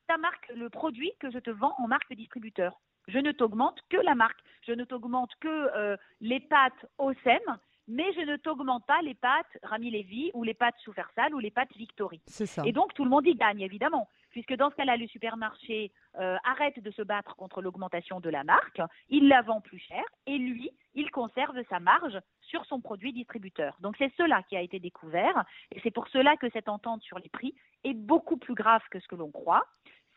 ta 0.07 0.19
marque, 0.19 0.51
le 0.55 0.71
produit 0.71 1.13
que 1.21 1.31
je 1.31 1.39
te 1.39 1.51
vends 1.51 1.75
en 1.79 1.87
marque 1.87 2.13
distributeur. 2.15 2.81
Je 3.09 3.19
ne 3.19 3.33
t'augmente 3.33 3.81
que 3.89 3.97
la 3.97 4.15
marque. 4.15 4.41
Je 4.67 4.73
ne 4.73 4.85
t'augmente 4.85 5.35
que 5.41 5.49
euh, 5.49 5.97
les 6.21 6.41
pâtes 6.41 6.87
OSEM, 6.99 7.59
mais 7.89 8.13
je 8.13 8.21
ne 8.21 8.37
t'augmente 8.37 8.87
pas 8.87 9.01
les 9.03 9.15
pâtes 9.15 9.59
Rami 9.63 9.91
Levy 9.91 10.31
ou 10.35 10.45
les 10.45 10.55
pâtes 10.55 10.77
Soufersal 10.85 11.35
ou 11.35 11.39
les 11.39 11.51
pâtes 11.51 11.75
Victory. 11.75 12.21
C'est 12.27 12.47
ça. 12.47 12.63
Et 12.67 12.73
donc 12.73 12.93
tout 12.95 13.03
le 13.03 13.11
monde 13.11 13.27
y 13.27 13.35
gagne 13.35 13.63
évidemment, 13.63 14.09
puisque 14.31 14.55
dans 14.55 14.71
ce 14.71 14.77
cas-là, 14.77 14.97
le 14.97 15.07
supermarché 15.09 15.91
euh, 16.19 16.37
arrête 16.45 16.79
de 16.81 16.91
se 16.91 17.03
battre 17.03 17.35
contre 17.37 17.63
l'augmentation 17.63 18.21
de 18.21 18.29
la 18.29 18.45
marque, 18.45 18.81
il 19.09 19.29
la 19.29 19.43
vend 19.43 19.61
plus 19.61 19.79
cher 19.79 20.05
et 20.27 20.37
lui, 20.39 20.71
il 20.95 21.11
conserve 21.11 21.57
sa 21.71 21.81
marge 21.81 22.21
sur 22.43 22.65
son 22.67 22.81
produit 22.81 23.13
distributeur. 23.13 23.77
Donc 23.81 23.97
c'est 23.99 24.13
cela 24.17 24.43
qui 24.45 24.57
a 24.57 24.61
été 24.61 24.79
découvert 24.79 25.45
et 25.73 25.81
c'est 25.83 25.91
pour 25.91 26.09
cela 26.09 26.37
que 26.37 26.51
cette 26.51 26.69
entente 26.69 27.03
sur 27.03 27.19
les 27.19 27.29
prix 27.29 27.55
est 27.85 27.95
beaucoup 27.95 28.37
plus 28.37 28.55
grave 28.55 28.83
que 28.91 29.01
ce 29.01 29.09
que 29.09 29.17
l'on 29.17 29.31
croit 29.31 29.65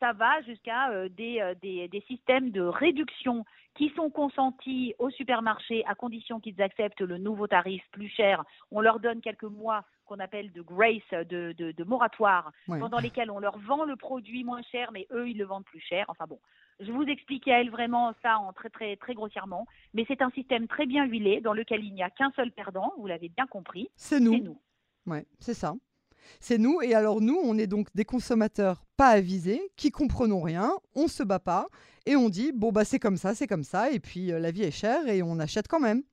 ça 0.01 0.13
va 0.13 0.41
jusqu'à 0.41 0.89
euh, 0.89 1.07
euh, 1.19 1.55
des, 1.61 1.87
des, 1.87 2.01
systèmes 2.07 2.49
de 2.49 2.61
réduction 2.61 3.45
qui 3.75 3.89
sont 3.95 4.09
consentis 4.09 4.95
aux 4.99 5.11
supermarchés 5.11 5.85
à 5.85 5.95
condition 5.95 6.39
qu'ils 6.39 6.61
acceptent 6.61 7.01
le 7.01 7.17
nouveau 7.17 7.47
tarif 7.47 7.83
plus 7.91 8.09
cher. 8.09 8.43
On 8.71 8.81
leur 8.81 8.99
donne 8.99 9.21
quelques 9.21 9.43
mois 9.43 9.85
qu'on 10.05 10.19
appelle 10.19 10.51
de 10.51 10.61
grace, 10.61 11.25
de, 11.29 11.53
de, 11.53 11.83
moratoire, 11.85 12.51
pendant 12.67 12.99
lesquelles 12.99 13.31
on 13.31 13.39
leur 13.39 13.57
vend 13.59 13.85
le 13.85 13.95
produit 13.95 14.43
moins 14.43 14.61
cher, 14.63 14.89
mais 14.91 15.07
eux, 15.11 15.29
ils 15.29 15.37
le 15.37 15.45
vendent 15.45 15.63
plus 15.63 15.79
cher. 15.79 16.03
Enfin 16.09 16.25
bon, 16.27 16.37
je 16.81 16.91
vous 16.91 17.03
explique 17.03 17.47
à 17.47 17.61
elle 17.61 17.69
vraiment 17.69 18.13
ça 18.21 18.37
en 18.37 18.51
très 18.51 18.69
très 18.69 18.97
très 18.97 19.13
grossièrement, 19.13 19.67
mais 19.93 20.03
c'est 20.09 20.21
un 20.21 20.31
système 20.31 20.67
très 20.67 20.85
bien 20.85 21.05
huilé 21.05 21.39
dans 21.39 21.53
lequel 21.53 21.85
il 21.85 21.93
n'y 21.93 22.03
a 22.03 22.09
qu'un 22.09 22.31
seul 22.31 22.51
perdant, 22.51 22.91
vous 22.97 23.07
l'avez 23.07 23.29
bien 23.29 23.47
compris. 23.47 23.87
C'est 23.95 24.19
nous. 24.19 24.33
C'est 24.33 24.39
nous. 24.41 24.59
Ouais, 25.05 25.25
c'est 25.39 25.53
ça. 25.53 25.75
C'est 26.39 26.57
nous. 26.57 26.81
Et 26.81 26.93
alors 26.93 27.21
nous, 27.21 27.39
on 27.43 27.57
est 27.57 27.67
donc 27.67 27.87
des 27.95 28.05
consommateurs 28.05 28.83
pas 28.97 29.09
avisés, 29.09 29.71
qui 29.75 29.91
comprenons 29.91 30.41
rien, 30.41 30.71
on 30.95 31.07
se 31.07 31.23
bat 31.23 31.39
pas 31.39 31.67
et 32.05 32.15
on 32.15 32.29
dit 32.29 32.51
bon 32.51 32.71
bah 32.71 32.85
c'est 32.85 32.99
comme 32.99 33.17
ça, 33.17 33.33
c'est 33.35 33.47
comme 33.47 33.63
ça. 33.63 33.91
Et 33.91 33.99
puis 33.99 34.31
euh, 34.31 34.39
la 34.39 34.51
vie 34.51 34.63
est 34.63 34.71
chère 34.71 35.07
et 35.07 35.23
on 35.23 35.39
achète 35.39 35.67
quand 35.67 35.79
même. 35.79 36.03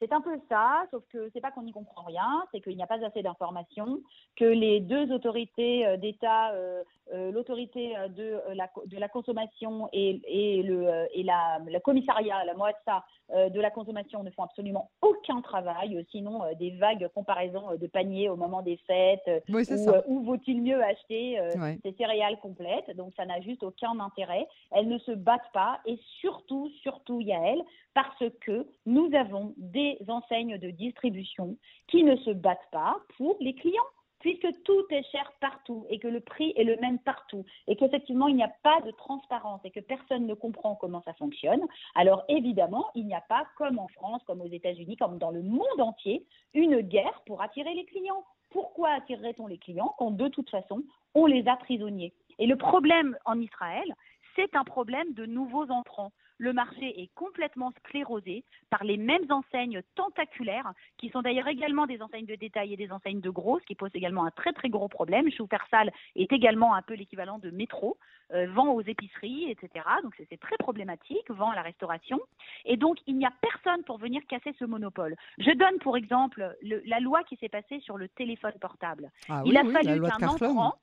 C'est 0.00 0.12
un 0.12 0.20
peu 0.20 0.38
ça, 0.48 0.84
sauf 0.92 1.02
que 1.12 1.28
c'est 1.32 1.40
pas 1.40 1.50
qu'on 1.50 1.64
n'y 1.64 1.72
comprend 1.72 2.04
rien, 2.04 2.44
c'est 2.52 2.60
qu'il 2.60 2.76
n'y 2.76 2.82
a 2.82 2.86
pas 2.86 3.04
assez 3.04 3.20
d'informations, 3.20 4.00
que 4.36 4.44
les 4.44 4.78
deux 4.78 5.10
autorités 5.12 5.86
euh, 5.86 5.96
d'État, 5.96 6.52
euh, 6.52 6.84
l'autorité 7.12 7.94
de, 8.16 8.40
la, 8.54 8.70
de 8.86 8.98
la 8.98 9.08
consommation 9.08 9.88
et, 9.92 10.20
et, 10.26 10.62
le, 10.62 11.06
et 11.12 11.22
la, 11.22 11.58
commissariat, 11.82 12.44
la 12.44 12.54
MOATSA 12.54 13.04
de 13.50 13.60
la 13.60 13.70
consommation 13.70 14.22
ne 14.22 14.30
font 14.30 14.42
absolument 14.42 14.90
aucun 15.02 15.40
travail, 15.42 16.04
sinon 16.10 16.42
des 16.58 16.70
vagues 16.70 17.08
comparaisons 17.14 17.76
de 17.76 17.86
paniers 17.86 18.28
au 18.28 18.36
moment 18.36 18.62
des 18.62 18.78
fêtes, 18.86 19.44
oui, 19.48 19.64
où, 20.06 20.22
vaut-il 20.22 20.62
mieux 20.62 20.82
acheter 20.82 21.38
ces 21.82 21.92
céréales 21.92 22.38
complètes, 22.40 22.94
donc 22.96 23.12
ça 23.16 23.26
n'a 23.26 23.40
juste 23.40 23.62
aucun 23.62 23.98
intérêt. 24.00 24.46
Elles 24.70 24.88
ne 24.88 24.98
se 24.98 25.12
battent 25.12 25.52
pas 25.52 25.80
et 25.86 25.98
surtout, 26.20 26.70
surtout 26.82 27.20
Yael, 27.20 27.62
parce 27.94 28.24
que 28.40 28.66
nous 28.86 29.10
avons 29.14 29.54
des 29.56 29.98
enseignes 30.08 30.58
de 30.58 30.70
distribution 30.70 31.56
qui 31.88 32.04
ne 32.04 32.16
se 32.16 32.30
battent 32.30 32.70
pas 32.70 32.96
pour 33.16 33.36
les 33.40 33.54
clients 33.54 33.82
puisque 34.20 34.48
tout 34.64 34.84
est 34.90 35.04
cher 35.10 35.32
partout 35.40 35.86
et 35.88 35.98
que 35.98 36.08
le 36.08 36.20
prix 36.20 36.52
est 36.56 36.64
le 36.64 36.76
même 36.76 36.98
partout 36.98 37.44
et 37.66 37.76
qu'effectivement 37.76 38.28
il 38.28 38.36
n'y 38.36 38.42
a 38.42 38.52
pas 38.62 38.80
de 38.82 38.90
transparence 38.90 39.60
et 39.64 39.70
que 39.70 39.80
personne 39.80 40.26
ne 40.26 40.34
comprend 40.34 40.74
comment 40.74 41.02
ça 41.02 41.14
fonctionne, 41.14 41.64
alors 41.94 42.24
évidemment 42.28 42.86
il 42.94 43.06
n'y 43.06 43.14
a 43.14 43.22
pas, 43.28 43.46
comme 43.56 43.78
en 43.78 43.88
France, 43.88 44.22
comme 44.26 44.40
aux 44.40 44.48
États-Unis, 44.48 44.96
comme 44.96 45.18
dans 45.18 45.30
le 45.30 45.42
monde 45.42 45.80
entier, 45.80 46.26
une 46.54 46.80
guerre 46.80 47.22
pour 47.26 47.42
attirer 47.42 47.74
les 47.74 47.84
clients. 47.84 48.24
Pourquoi 48.50 48.90
attirerait-on 48.90 49.46
les 49.46 49.58
clients 49.58 49.94
quand 49.98 50.10
de 50.10 50.28
toute 50.28 50.50
façon 50.50 50.82
on 51.14 51.26
les 51.26 51.46
a 51.48 51.56
prisonniers? 51.56 52.14
Et 52.38 52.46
le 52.46 52.56
problème 52.56 53.16
en 53.24 53.40
Israël, 53.40 53.94
c'est 54.36 54.54
un 54.54 54.64
problème 54.64 55.12
de 55.14 55.26
nouveaux 55.26 55.68
entrants 55.70 56.12
le 56.38 56.52
marché 56.52 57.02
est 57.02 57.10
complètement 57.14 57.72
sclérosé 57.78 58.44
par 58.70 58.84
les 58.84 58.96
mêmes 58.96 59.30
enseignes 59.30 59.82
tentaculaires, 59.94 60.72
qui 60.96 61.10
sont 61.10 61.22
d'ailleurs 61.22 61.48
également 61.48 61.86
des 61.86 62.00
enseignes 62.00 62.26
de 62.26 62.36
détail 62.36 62.72
et 62.72 62.76
des 62.76 62.90
enseignes 62.92 63.20
de 63.20 63.30
gros, 63.30 63.58
ce 63.60 63.66
qui 63.66 63.74
pose 63.74 63.90
également 63.94 64.24
un 64.24 64.30
très 64.30 64.52
très 64.52 64.68
gros 64.68 64.88
problème. 64.88 65.30
Schupersal 65.30 65.92
est 66.16 66.32
également 66.32 66.74
un 66.74 66.82
peu 66.82 66.94
l'équivalent 66.94 67.38
de 67.38 67.50
métro, 67.50 67.98
euh, 68.32 68.46
vend 68.52 68.72
aux 68.72 68.82
épiceries, 68.82 69.50
etc. 69.50 69.84
Donc 70.02 70.14
c'est 70.30 70.40
très 70.40 70.56
problématique, 70.56 71.30
vend 71.30 71.50
à 71.50 71.56
la 71.56 71.62
restauration. 71.62 72.20
Et 72.64 72.76
donc 72.76 72.98
il 73.06 73.16
n'y 73.16 73.26
a 73.26 73.32
personne 73.40 73.82
pour 73.84 73.98
venir 73.98 74.22
casser 74.28 74.54
ce 74.58 74.64
monopole. 74.64 75.16
Je 75.38 75.50
donne 75.50 75.78
pour 75.80 75.96
exemple 75.96 76.56
la 76.62 77.00
loi 77.00 77.24
qui 77.24 77.36
s'est 77.36 77.48
passée 77.48 77.80
sur 77.80 77.98
le 77.98 78.08
téléphone 78.08 78.54
portable. 78.60 79.10
Ah 79.28 79.42
il 79.44 79.56
a 79.56 79.64
fallu 79.64 80.00
qu'un 80.00 80.28
entrant 80.28 80.74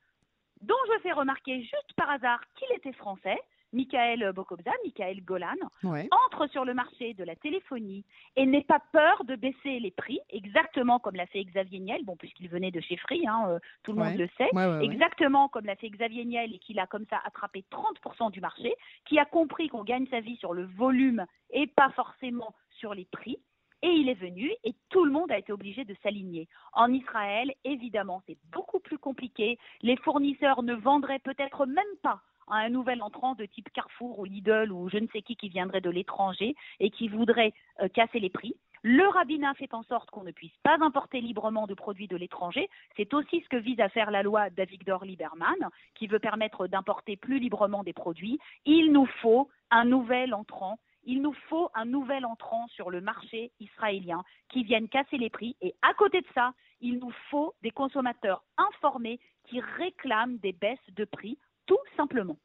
dont 0.62 0.76
je 0.94 1.00
fais 1.02 1.12
remarquer 1.12 1.62
juste 1.62 1.94
par 1.96 2.10
hasard 2.10 2.42
qu'il 2.56 2.76
était 2.76 2.94
français, 2.94 3.38
Michael 3.74 4.32
Bokobza, 4.34 4.72
Michael 4.84 5.22
Golan, 5.24 5.56
entre 5.84 6.48
sur 6.48 6.66
le 6.66 6.74
marché 6.74 7.14
de 7.14 7.24
la 7.24 7.36
téléphonie 7.36 8.06
et 8.36 8.46
n'ait 8.46 8.64
pas 8.64 8.82
peur 8.92 9.24
de 9.26 9.36
baisser 9.36 9.80
les 9.80 9.92
prix, 9.92 10.20
exactement 10.30 11.00
comme 11.00 11.16
l'a 11.16 11.26
fait 11.28 11.44
Xavier 11.44 11.80
Niel, 11.80 12.04
bon, 12.06 12.16
puisqu'il 12.16 12.50
venait 12.50 12.72
de 12.72 12.80
chez 12.80 12.98
Free, 12.98 13.28
hein, 13.28 13.46
euh, 13.50 13.60
tout 13.84 13.92
le 13.92 14.04
monde 14.04 14.18
le 14.18 14.30
sait, 14.38 14.50
exactement 14.82 15.50
comme 15.50 15.66
l'a 15.66 15.76
fait 15.76 15.90
Xavier 15.90 16.26
Niel 16.26 16.54
et 16.54 16.60
qu'il 16.60 16.80
a 16.80 16.88
comme 16.88 17.06
ça 17.10 17.22
attrapé 17.26 17.66
30% 17.72 18.32
du 18.32 18.42
marché, 18.42 18.74
qui 19.06 19.20
a 19.20 19.26
compris 19.26 19.70
qu'on 19.70 19.84
gagne 19.84 20.08
sa 20.08 20.20
vie 20.20 20.38
sur 20.38 20.54
le 20.54 20.66
volume 20.66 21.26
et 21.52 21.68
pas 21.68 21.90
forcément 21.92 22.54
sur 22.80 22.94
les 22.94 23.06
prix. 23.06 23.38
Et 23.82 23.90
il 23.90 24.10
est 24.10 24.20
venu 24.20 24.52
et 24.64 24.74
tout 24.90 25.06
le 25.06 25.12
monde 25.12 25.32
a 25.32 25.38
été 25.38 25.52
obligé 25.52 25.86
de 25.86 25.96
s'aligner. 26.02 26.48
En 26.74 26.92
Israël, 26.92 27.52
évidemment, 27.66 28.24
c'est 28.26 28.38
beaucoup 28.52 28.80
plus 28.80 28.98
compliqué. 28.98 29.60
Les 29.82 29.98
fournisseurs 29.98 30.64
ne 30.64 30.74
vendraient 30.74 31.20
peut-être 31.20 31.66
même 31.66 31.84
pas 32.02 32.22
un 32.48 32.70
nouvel 32.70 33.02
entrant 33.02 33.36
de 33.36 33.46
type 33.46 33.70
Carrefour 33.74 34.20
ou 34.20 34.26
Lidl 34.26 34.72
ou 34.72 34.90
je 34.90 34.98
ne 34.98 35.08
sais 35.08 35.22
qui 35.22 35.36
qui 35.36 35.50
viendrait 35.50 35.82
de 35.82 35.90
l'étranger 35.90 36.56
et 36.80 36.90
qui 36.90 37.08
voudrait 37.08 37.54
euh, 37.82 37.88
casser 37.88 38.20
les 38.20 38.30
prix. 38.30 38.56
Le 38.88 39.08
rabbinat 39.08 39.56
fait 39.56 39.74
en 39.74 39.82
sorte 39.82 40.12
qu'on 40.12 40.24
ne 40.24 40.32
puisse 40.32 40.56
pas 40.62 40.78
importer 40.80 41.20
librement 41.20 41.66
de 41.66 41.74
produits 41.74 42.08
de 42.08 42.16
l'étranger. 42.16 42.70
C'est 42.96 43.16
aussi 43.16 43.42
ce 43.42 43.50
que 43.50 43.58
vise 43.58 43.80
à 43.80 43.90
faire 43.90 44.12
la 44.12 44.22
loi 44.22 44.52
d'Avigdor 44.52 45.06
Lieberman, 45.06 45.58
qui 45.96 46.06
veut 46.06 46.20
permettre 46.20 46.68
d'importer 46.68 47.18
plus 47.18 47.40
librement 47.40 47.84
des 47.84 47.94
produits. 47.94 48.38
Il 48.66 48.92
nous 48.92 49.08
faut 49.24 49.50
un 49.72 49.86
nouvel 49.86 50.36
entrant. 50.36 50.78
Il 51.04 51.24
nous 51.24 51.34
faut 51.50 51.72
un 51.74 51.86
nouvel 51.86 52.28
entrant 52.28 52.68
sur 52.68 52.92
le 52.92 53.02
marché 53.02 53.52
israélien 53.60 54.24
qui 54.50 54.64
vienne 54.64 54.88
casser 54.88 55.18
les 55.18 55.32
prix. 55.32 55.56
Et 55.62 55.74
à 55.82 55.96
côté 55.96 56.22
de 56.22 56.28
ça, 56.36 56.54
il 56.80 57.00
nous 57.00 57.12
faut 57.32 57.56
des 57.64 57.72
consommateurs 57.72 58.44
informés 58.58 59.20
qui 59.46 59.62
réclament 59.62 60.38
des 60.38 60.54
baisses 60.54 60.78
de 60.96 61.06
prix 61.06 61.40
tout 61.66 61.80
simplement. 61.98 62.38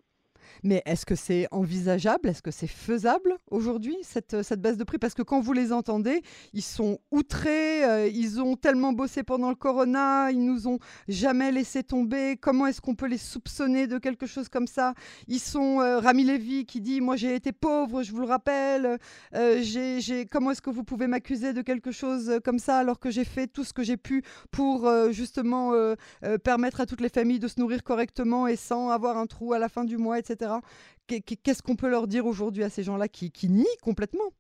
Mais 0.63 0.83
est-ce 0.87 1.07
que 1.07 1.15
c'est 1.15 1.47
envisageable? 1.51 2.29
Est-ce 2.29 2.43
que 2.43 2.51
c'est 2.51 2.67
faisable 2.67 3.37
aujourd'hui, 3.51 3.97
cette, 4.03 4.43
cette, 4.43 4.61
baisse 4.61 4.77
de 4.77 4.85
prix? 4.85 4.99
Parce 4.99 5.15
que 5.15 5.23
quand 5.23 5.41
vous 5.41 5.53
les 5.53 5.73
entendez, 5.73 6.23
ils 6.53 6.63
sont 6.63 6.99
outrés, 7.11 7.85
euh, 7.85 8.09
ils 8.09 8.41
ont 8.41 8.57
tellement 8.57 8.93
bossé 8.93 9.23
pendant 9.23 9.51
le 9.51 9.55
corona, 9.55 10.31
ils 10.31 10.45
nous 10.45 10.69
ont 10.69 10.79
jamais 11.09 11.53
laissé 11.53 11.83
tomber. 11.83 12.37
Comment 12.41 12.67
est-ce 12.67 12.81
qu'on 12.81 12.95
peut 12.95 13.07
les 13.07 13.19
soupçonner 13.19 13.87
de 13.87 13.99
quelque 13.99 14.27
chose 14.27 14.49
comme 14.49 14.67
ça? 14.67 14.95
Ils 15.29 15.41
sont 15.41 15.81
euh, 15.81 15.99
Rami 15.99 16.25
Levy 16.25 16.67
qui 16.67 16.81
dit 16.81 17.01
Moi 17.01 17.17
j'ai 17.17 17.35
été 17.35 17.53
pauvre, 17.53 18.03
je 18.03 18.13
vous 18.13 18.21
le 18.21 18.27
rappelle. 18.27 18.99
Euh, 19.35 19.61
j'ai, 19.63 20.27
comment 20.27 20.51
est-ce 20.51 20.63
que 20.63 20.71
vous 20.71 20.85
pouvez 20.85 21.07
m'accuser 21.07 21.53
de 21.53 21.63
quelque 21.63 21.91
chose 21.91 22.41
comme 22.45 22.59
ça 22.59 22.79
alors 22.79 22.99
que 22.99 23.11
j'ai 23.11 23.25
fait 23.25 23.47
tout 23.47 23.65
ce 23.65 23.73
que 23.73 23.83
j'ai 23.83 23.97
pu 23.97 24.23
pour 24.51 24.91
justement 25.11 25.73
permettre 26.45 26.81
à 26.81 26.87
toutes 26.87 27.01
les 27.01 27.09
familles 27.09 27.39
de 27.39 27.49
se 27.49 27.59
nourrir 27.61 27.83
correctement 27.83 28.47
et 28.47 28.57
sans 28.57 28.91
avoir 28.91 29.17
un 29.17 29.27
trou 29.27 29.53
à 29.53 29.59
la 29.59 29.69
fin 29.69 29.85
du 29.85 29.97
mois, 29.97 30.19
etc. 30.19 30.30
Qu'est-ce 31.07 31.63
qu'on 31.63 31.77
peut 31.77 31.89
leur 31.89 32.07
dire 32.07 32.27
aujourd'hui 32.27 32.65
à 32.65 32.71
ces 32.71 32.83
gens-là 32.83 33.09
qui, 33.09 33.49
nient 33.49 33.65
complètement? 33.83 34.33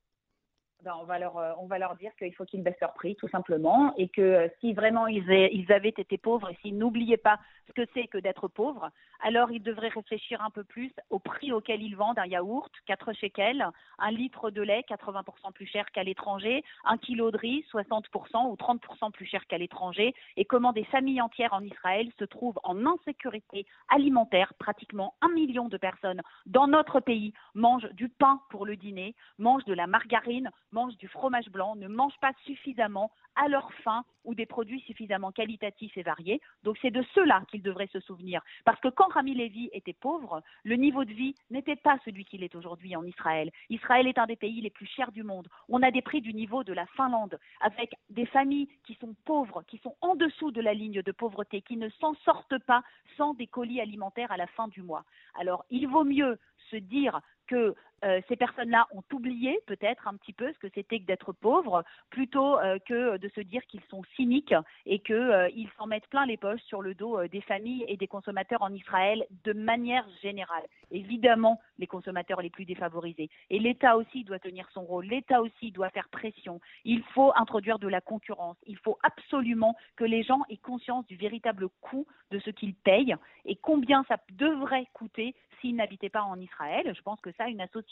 Ben, 0.83 0.93
on, 1.01 1.05
va 1.05 1.19
leur, 1.19 1.37
euh, 1.37 1.53
on 1.59 1.67
va 1.67 1.79
leur 1.79 1.97
dire 1.97 2.13
qu'il 2.17 2.35
faut 2.35 2.45
qu'ils 2.45 2.63
baissent 2.63 2.81
leur 2.81 2.95
prix, 2.95 3.17
tout 3.17 3.29
simplement, 3.29 3.95
et 3.97 4.09
que 4.09 4.21
euh, 4.21 4.49
si 4.61 4.73
vraiment 4.73 5.07
ils, 5.07 5.29
ils 5.53 5.73
avaient 5.73 5.89
été 5.89 6.19
pauvres 6.19 6.51
et 6.51 6.59
s'ils 6.63 6.77
n'oubliaient 6.77 7.17
pas 7.17 7.39
ce 7.69 7.73
que 7.73 7.89
c'est 7.95 8.07
que 8.07 8.19
d'être 8.19 8.49
pauvre, 8.49 8.91
alors 9.23 9.51
ils 9.51 9.63
devraient 9.63 9.89
réfléchir 9.89 10.43
un 10.43 10.51
peu 10.51 10.65
plus 10.65 10.93
au 11.11 11.19
prix 11.19 11.53
auquel 11.53 11.83
ils 11.83 11.97
vendent 11.97 12.19
un 12.19 12.27
yaourt, 12.27 12.73
4 12.87 13.13
shekels, 13.13 13.67
un 13.99 14.11
litre 14.11 14.51
de 14.51 14.63
lait, 14.63 14.85
80% 14.89 15.53
plus 15.53 15.67
cher 15.67 15.85
qu'à 15.93 16.03
l'étranger, 16.03 16.65
un 16.85 16.97
kilo 16.99 17.31
de 17.31 17.37
riz, 17.37 17.65
60% 17.73 18.51
ou 18.51 18.55
30% 18.55 19.13
plus 19.13 19.27
cher 19.27 19.45
qu'à 19.47 19.59
l'étranger, 19.59 20.15
et 20.37 20.45
comment 20.45 20.73
des 20.73 20.85
familles 20.85 21.21
entières 21.21 21.53
en 21.53 21.63
Israël 21.63 22.09
se 22.19 22.25
trouvent 22.25 22.59
en 22.65 22.87
insécurité 22.87 23.67
alimentaire. 23.89 24.53
Pratiquement 24.59 25.15
un 25.21 25.29
million 25.29 25.69
de 25.69 25.77
personnes 25.77 26.23
dans 26.47 26.67
notre 26.67 27.01
pays 27.01 27.33
mangent 27.55 27.91
du 27.93 28.09
pain 28.09 28.41
pour 28.51 28.67
le 28.67 28.77
dîner, 28.77 29.15
mangent 29.39 29.65
de 29.65 29.75
la 29.75 29.87
margarine, 29.87 30.51
mangent 30.73 30.97
du 30.97 31.09
fromage 31.09 31.49
blanc, 31.49 31.77
ne 31.77 31.89
mangent 31.89 32.19
pas 32.21 32.33
suffisamment 32.45 33.11
à 33.37 33.49
leur 33.49 33.73
faim 33.85 34.05
ou 34.25 34.35
des 34.35 34.47
produits 34.47 34.81
suffisamment 34.81 35.33
qualitatifs 35.33 35.97
et 35.97 36.03
variés. 36.03 36.41
Donc 36.63 36.77
c'est 36.83 36.91
de 36.91 37.03
cela 37.15 37.43
qu'ils 37.49 37.63
devraient 37.63 37.89
se 37.89 38.01
souvenir. 38.01 38.43
Parce 38.65 38.81
que 38.81 38.89
quand 38.89 39.09
Rami 39.09 39.35
Lévy 39.35 39.71
était 39.73 39.93
pauvre, 39.93 40.43
le 40.65 40.77
niveau 40.77 41.05
de 41.05 41.13
vie 41.13 41.35
n'était 41.51 41.77
pas 41.77 41.99
celui 42.05 42.25
qu'il 42.25 42.43
est 42.43 42.55
aujourd'hui 42.55 42.97
en 42.97 43.05
Israël. 43.05 43.51
Israël 43.71 44.07
est 44.07 44.19
un 44.19 44.27
des 44.27 44.37
pays 44.37 44.61
les 44.61 44.71
plus 44.71 44.87
chers 44.87 45.13
du 45.13 45.23
monde. 45.23 45.49
On 45.69 45.83
a 45.83 45.91
des 45.91 46.03
prix 46.03 46.21
du 46.21 46.35
niveau 46.35 46.65
de 46.65 46.73
la 46.73 46.87
Finlande, 46.87 47.39
avec 47.61 47.95
des 48.11 48.27
familles 48.27 48.69
qui 48.85 48.95
sont 49.01 49.15
pauvres, 49.25 49.63
qui 49.67 49.79
sont 49.79 49.97
en 50.01 50.15
dessous 50.15 50.51
de 50.51 50.61
la 50.61 50.75
ligne 50.75 51.03
de 51.03 51.13
pauvreté, 51.13 51.63
qui 51.63 51.77
ne 51.77 51.89
s'en 52.01 52.15
sortent 52.25 52.59
pas 52.65 52.83
sans 53.17 53.35
des 53.35 53.47
colis 53.47 53.81
alimentaires 53.81 54.33
à 54.33 54.37
la 54.37 54.47
fin 54.49 54.69
du 54.69 54.83
mois. 54.83 55.05
Alors 55.35 55.65
il 55.71 55.87
vaut 55.89 56.05
mieux 56.05 56.39
se 56.71 56.77
dire 56.77 57.21
que 57.47 57.75
euh, 58.05 58.21
ces 58.29 58.37
personnes-là 58.37 58.87
ont 58.93 59.03
oublié 59.13 59.59
peut-être 59.67 60.09
un 60.09 60.17
petit 60.17 60.33
peu 60.33 60.53
ce 60.53 60.59
que 60.59 60.69
c'était 60.75 61.01
que 61.01 61.05
d'être 61.05 61.33
pauvre, 61.33 61.85
plutôt 62.09 62.59
euh, 62.59 62.79
que 62.87 63.19
de 63.19 63.29
se 63.35 63.41
dire 63.41 63.63
qu'ils 63.67 63.83
sont 63.91 64.03
cyniques 64.17 64.55
et 64.87 65.01
qu'ils 65.01 65.15
euh, 65.15 65.49
s'en 65.77 65.87
mettent 65.87 66.09
plein 66.09 66.25
les 66.25 66.37
poches 66.37 66.63
sur 66.63 66.81
le 66.81 66.95
dos 66.95 67.27
des 67.29 67.43
familles 67.43 67.85
et 67.89 67.97
des 67.97 68.07
consommateurs 68.07 68.63
en 68.63 68.73
Israël 68.73 69.27
de 69.45 69.53
manière 69.53 70.07
générale. 70.23 70.65
Évidemment, 70.91 71.61
les 71.79 71.87
consommateurs 71.87 72.41
les 72.41 72.51
plus 72.51 72.65
défavorisés. 72.65 73.29
Et 73.51 73.59
l'État 73.59 73.97
aussi 73.97 74.25
doit 74.25 74.39
tenir 74.39 74.69
son 74.73 74.83
rôle. 74.83 75.07
L'État 75.07 75.43
aussi 75.43 75.71
doit 75.71 75.91
faire 75.91 76.09
pression. 76.09 76.61
Il 76.85 77.03
faut 77.15 77.33
introduire 77.37 77.79
de 77.79 77.89
la 77.89 78.01
concurrence. 78.01 78.57
Il 78.67 78.79
faut 78.79 78.99
absolument 79.03 79.77
que 79.97 80.05
les 80.05 80.23
gens 80.23 80.41
aient 80.49 80.57
conscience 80.57 81.07
du 81.07 81.17
véritable 81.17 81.69
coût 81.81 82.07
de 82.31 82.39
ce 82.39 82.51
qu'ils 82.51 82.75
payent 82.75 83.17
et 83.45 83.57
combien 83.57 84.05
ça 84.05 84.17
devrait 84.33 84.87
coûter 84.93 85.35
s'ils 85.61 85.77
n'habitaient 85.77 86.09
pas 86.09 86.23
en 86.23 86.41
Israël. 86.41 86.93
Je 86.97 87.03
pense 87.03 87.21
que 87.21 87.33
ça, 87.33 87.49
une 87.49 87.61
association 87.61 87.90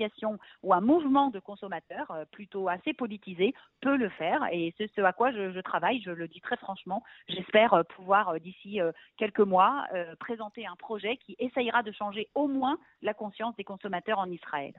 ou 0.62 0.72
un 0.72 0.80
mouvement 0.80 1.30
de 1.30 1.38
consommateurs 1.38 2.12
plutôt 2.32 2.68
assez 2.68 2.92
politisé 2.92 3.54
peut 3.80 3.96
le 3.96 4.08
faire 4.10 4.46
et 4.52 4.74
c'est 4.78 4.90
ce 4.94 5.00
à 5.00 5.12
quoi 5.12 5.30
je, 5.32 5.60
travaille, 5.60 6.00
je 6.02 6.10
le 6.10 6.28
dis 6.28 6.40
très 6.40 6.56
franchement. 6.56 7.02
J'espère 7.28 7.84
pouvoir 7.96 8.38
d'ici 8.40 8.80
quelques 9.16 9.40
mois 9.40 9.86
présenter 10.20 10.66
un 10.66 10.76
projet 10.76 11.16
qui 11.16 11.36
essayera 11.38 11.82
de 11.82 11.92
changer 11.92 12.28
au 12.34 12.48
moins 12.48 12.78
la 13.02 13.14
conscience 13.14 13.54
des 13.56 13.64
consommateurs 13.64 14.18
en 14.18 14.30
Israël. 14.30 14.72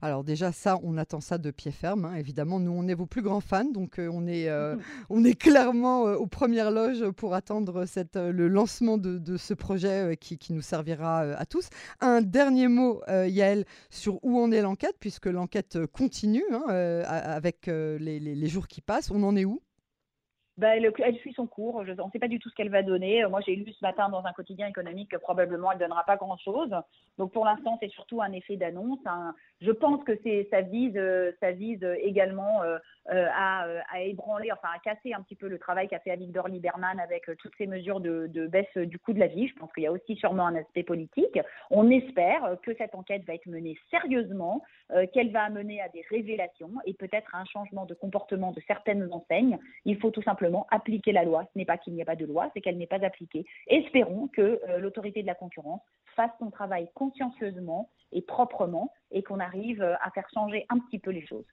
Alors 0.00 0.24
déjà 0.24 0.52
ça, 0.52 0.78
on 0.82 0.96
attend 0.96 1.20
ça 1.20 1.38
de 1.38 1.50
pied 1.50 1.70
ferme, 1.70 2.04
hein. 2.04 2.14
évidemment. 2.14 2.60
Nous, 2.60 2.72
on 2.72 2.88
est 2.88 2.94
vos 2.94 3.06
plus 3.06 3.22
grands 3.22 3.40
fans, 3.40 3.64
donc 3.64 3.98
on, 3.98 4.26
est, 4.26 4.48
on 5.10 5.24
est 5.24 5.38
clairement 5.40 6.02
aux 6.02 6.26
premières 6.26 6.70
loges 6.70 7.10
pour 7.10 7.34
attendre 7.34 7.84
cette, 7.84 8.16
le 8.16 8.48
lancement 8.48 8.98
de, 8.98 9.36
ce 9.36 9.54
projet 9.54 10.16
qui, 10.16 10.38
qui, 10.38 10.52
nous 10.52 10.62
servira 10.62 11.20
à 11.20 11.46
tous. 11.46 11.68
Un 12.00 12.22
dernier 12.22 12.68
mot, 12.68 13.02
Yael, 13.08 13.64
sur 13.90 14.18
où 14.22 14.38
en 14.40 14.50
est 14.52 14.57
l'enquête, 14.62 14.96
puisque 15.00 15.26
l'enquête 15.26 15.78
continue 15.86 16.44
hein, 16.52 16.64
avec 16.68 17.66
les, 17.66 18.20
les 18.20 18.48
jours 18.48 18.68
qui 18.68 18.80
passent. 18.80 19.10
On 19.10 19.22
en 19.22 19.36
est 19.36 19.44
où? 19.44 19.62
Bah, 20.58 20.76
elle, 20.76 21.16
suit 21.16 21.32
son 21.32 21.46
cours. 21.46 21.76
on 21.76 21.84
ne 21.84 22.10
sait 22.12 22.18
pas 22.18 22.28
du 22.28 22.38
tout 22.38 22.50
ce 22.50 22.54
qu'elle 22.54 22.70
va 22.70 22.82
donner. 22.82 23.24
Moi, 23.26 23.40
j'ai 23.46 23.56
lu 23.56 23.72
ce 23.72 23.84
matin 23.84 24.08
dans 24.08 24.24
un 24.24 24.32
quotidien 24.32 24.66
économique 24.66 25.10
que 25.10 25.16
probablement 25.16 25.72
elle 25.72 25.78
ne 25.78 25.84
donnera 25.84 26.04
pas 26.04 26.16
grand-chose. 26.16 26.74
Donc, 27.16 27.32
pour 27.32 27.44
l'instant, 27.44 27.78
c'est 27.80 27.90
surtout 27.90 28.22
un 28.22 28.32
effet 28.32 28.56
d'annonce. 28.56 28.98
Je 29.60 29.72
pense 29.72 30.04
que 30.04 30.12
ça 30.50 30.60
vise, 30.60 31.00
ça 31.40 31.52
vise 31.52 31.84
également 32.00 32.62
euh, 32.62 32.78
euh, 33.10 33.26
à, 33.34 34.02
ébranler, 34.02 34.50
enfin 34.52 34.68
à 34.74 34.78
casser 34.78 35.12
un 35.14 35.22
petit 35.22 35.34
peu 35.34 35.48
le 35.48 35.58
travail 35.58 35.88
qu'a 35.88 35.98
fait 35.98 36.10
Avigdor 36.10 36.48
Lieberman 36.48 37.00
avec 37.00 37.28
euh, 37.28 37.34
toutes 37.36 37.54
ces 37.56 37.66
mesures 37.66 38.00
de, 38.00 38.46
baisse 38.46 38.76
du 38.76 38.98
coût 38.98 39.12
de 39.12 39.18
la 39.18 39.26
vie. 39.26 39.48
Je 39.48 39.54
pense 39.54 39.72
qu'il 39.72 39.84
y 39.84 39.86
a 39.86 39.92
aussi 39.92 40.16
sûrement 40.16 40.46
un 40.46 40.56
aspect 40.56 40.82
politique. 40.82 41.38
On 41.70 41.90
espère 41.90 42.56
que 42.62 42.74
cette 42.76 42.94
enquête 42.94 43.24
va 43.24 43.34
être 43.34 43.46
menée 43.46 43.76
sérieusement, 43.90 44.62
qu'elle 45.12 45.30
va 45.32 45.42
amener 45.42 45.82
à 45.82 45.88
des 45.88 46.02
révélations 46.08 46.70
et 46.86 46.94
peut-être 46.94 47.34
à 47.34 47.40
un 47.40 47.44
changement 47.44 47.84
de 47.84 47.94
comportement 47.94 48.52
de 48.52 48.60
certaines 48.66 49.06
enseignes. 49.12 49.58
Il 49.84 49.98
faut 49.98 50.10
tout 50.10 50.22
simplement 50.22 50.47
appliquer 50.70 51.12
la 51.12 51.24
loi. 51.24 51.44
Ce 51.52 51.58
n'est 51.58 51.64
pas 51.64 51.78
qu'il 51.78 51.94
n'y 51.94 52.02
a 52.02 52.04
pas 52.04 52.16
de 52.16 52.26
loi, 52.26 52.50
c'est 52.54 52.60
qu'elle 52.60 52.78
n'est 52.78 52.86
pas 52.86 53.04
appliquée. 53.04 53.44
Espérons 53.66 54.28
que 54.28 54.60
euh, 54.68 54.78
l'autorité 54.78 55.22
de 55.22 55.26
la 55.26 55.34
concurrence 55.34 55.80
fasse 56.16 56.30
son 56.38 56.50
travail 56.50 56.88
consciencieusement 56.94 57.90
et 58.12 58.22
proprement 58.22 58.92
et 59.10 59.22
qu'on 59.22 59.40
arrive 59.40 59.82
euh, 59.82 59.94
à 60.00 60.10
faire 60.10 60.28
changer 60.32 60.66
un 60.68 60.78
petit 60.78 60.98
peu 60.98 61.10
les 61.10 61.26
choses. 61.26 61.46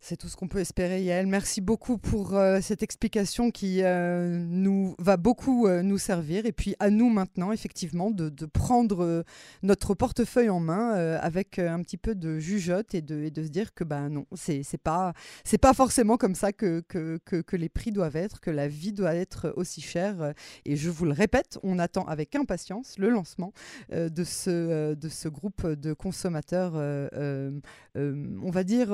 C'est 0.00 0.16
tout 0.16 0.28
ce 0.28 0.36
qu'on 0.36 0.46
peut 0.46 0.60
espérer, 0.60 1.02
Yael. 1.02 1.26
Merci 1.26 1.60
beaucoup 1.60 1.98
pour 1.98 2.36
euh, 2.36 2.60
cette 2.60 2.84
explication 2.84 3.50
qui 3.50 3.82
nous 3.82 4.94
va 5.08 5.16
beaucoup 5.16 5.66
euh, 5.66 5.82
nous 5.82 5.96
servir. 5.96 6.44
Et 6.44 6.52
puis 6.52 6.74
à 6.78 6.90
nous 6.90 7.08
maintenant, 7.08 7.50
effectivement, 7.50 8.10
de, 8.10 8.28
prendre 8.52 9.24
notre 9.62 9.94
portefeuille 9.94 10.50
en 10.50 10.60
main 10.60 10.92
avec 11.20 11.58
un 11.58 11.82
petit 11.82 11.96
peu 11.96 12.14
de 12.14 12.38
jugeote 12.38 12.94
et 12.94 13.02
de, 13.02 13.28
de 13.28 13.42
se 13.42 13.48
dire 13.48 13.72
que 13.74 13.84
ben 13.84 14.08
non, 14.08 14.26
c'est 14.34 14.62
pas 14.82 15.12
c'est 15.44 15.58
pas 15.58 15.74
forcément 15.74 16.16
comme 16.16 16.34
ça 16.34 16.52
que 16.52 16.80
que, 16.88 17.18
que, 17.18 17.56
les 17.56 17.68
prix 17.68 17.92
doivent 17.92 18.16
être, 18.16 18.40
que 18.40 18.50
la 18.50 18.68
vie 18.68 18.92
doit 18.92 19.14
être 19.14 19.52
aussi 19.56 19.80
chère. 19.80 20.34
Et 20.64 20.76
je 20.76 20.90
vous 20.90 21.04
le 21.04 21.12
répète, 21.12 21.58
on 21.62 21.78
attend 21.78 22.04
avec 22.04 22.34
impatience 22.34 22.98
le 22.98 23.10
lancement 23.10 23.52
de 23.90 24.24
ce 24.24 24.94
de 24.94 25.08
ce 25.08 25.28
groupe 25.28 25.66
de 25.66 25.92
consommateurs, 25.92 26.74
on 26.74 28.50
va 28.50 28.64
dire 28.64 28.88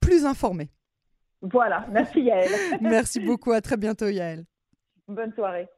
plus 0.00 0.24
informé. 0.24 0.70
Voilà, 1.42 1.86
merci 1.92 2.20
Yael. 2.20 2.50
merci 2.80 3.20
beaucoup, 3.20 3.52
à 3.52 3.60
très 3.60 3.76
bientôt 3.76 4.08
Yael. 4.08 4.44
Bonne 5.08 5.32
soirée. 5.32 5.68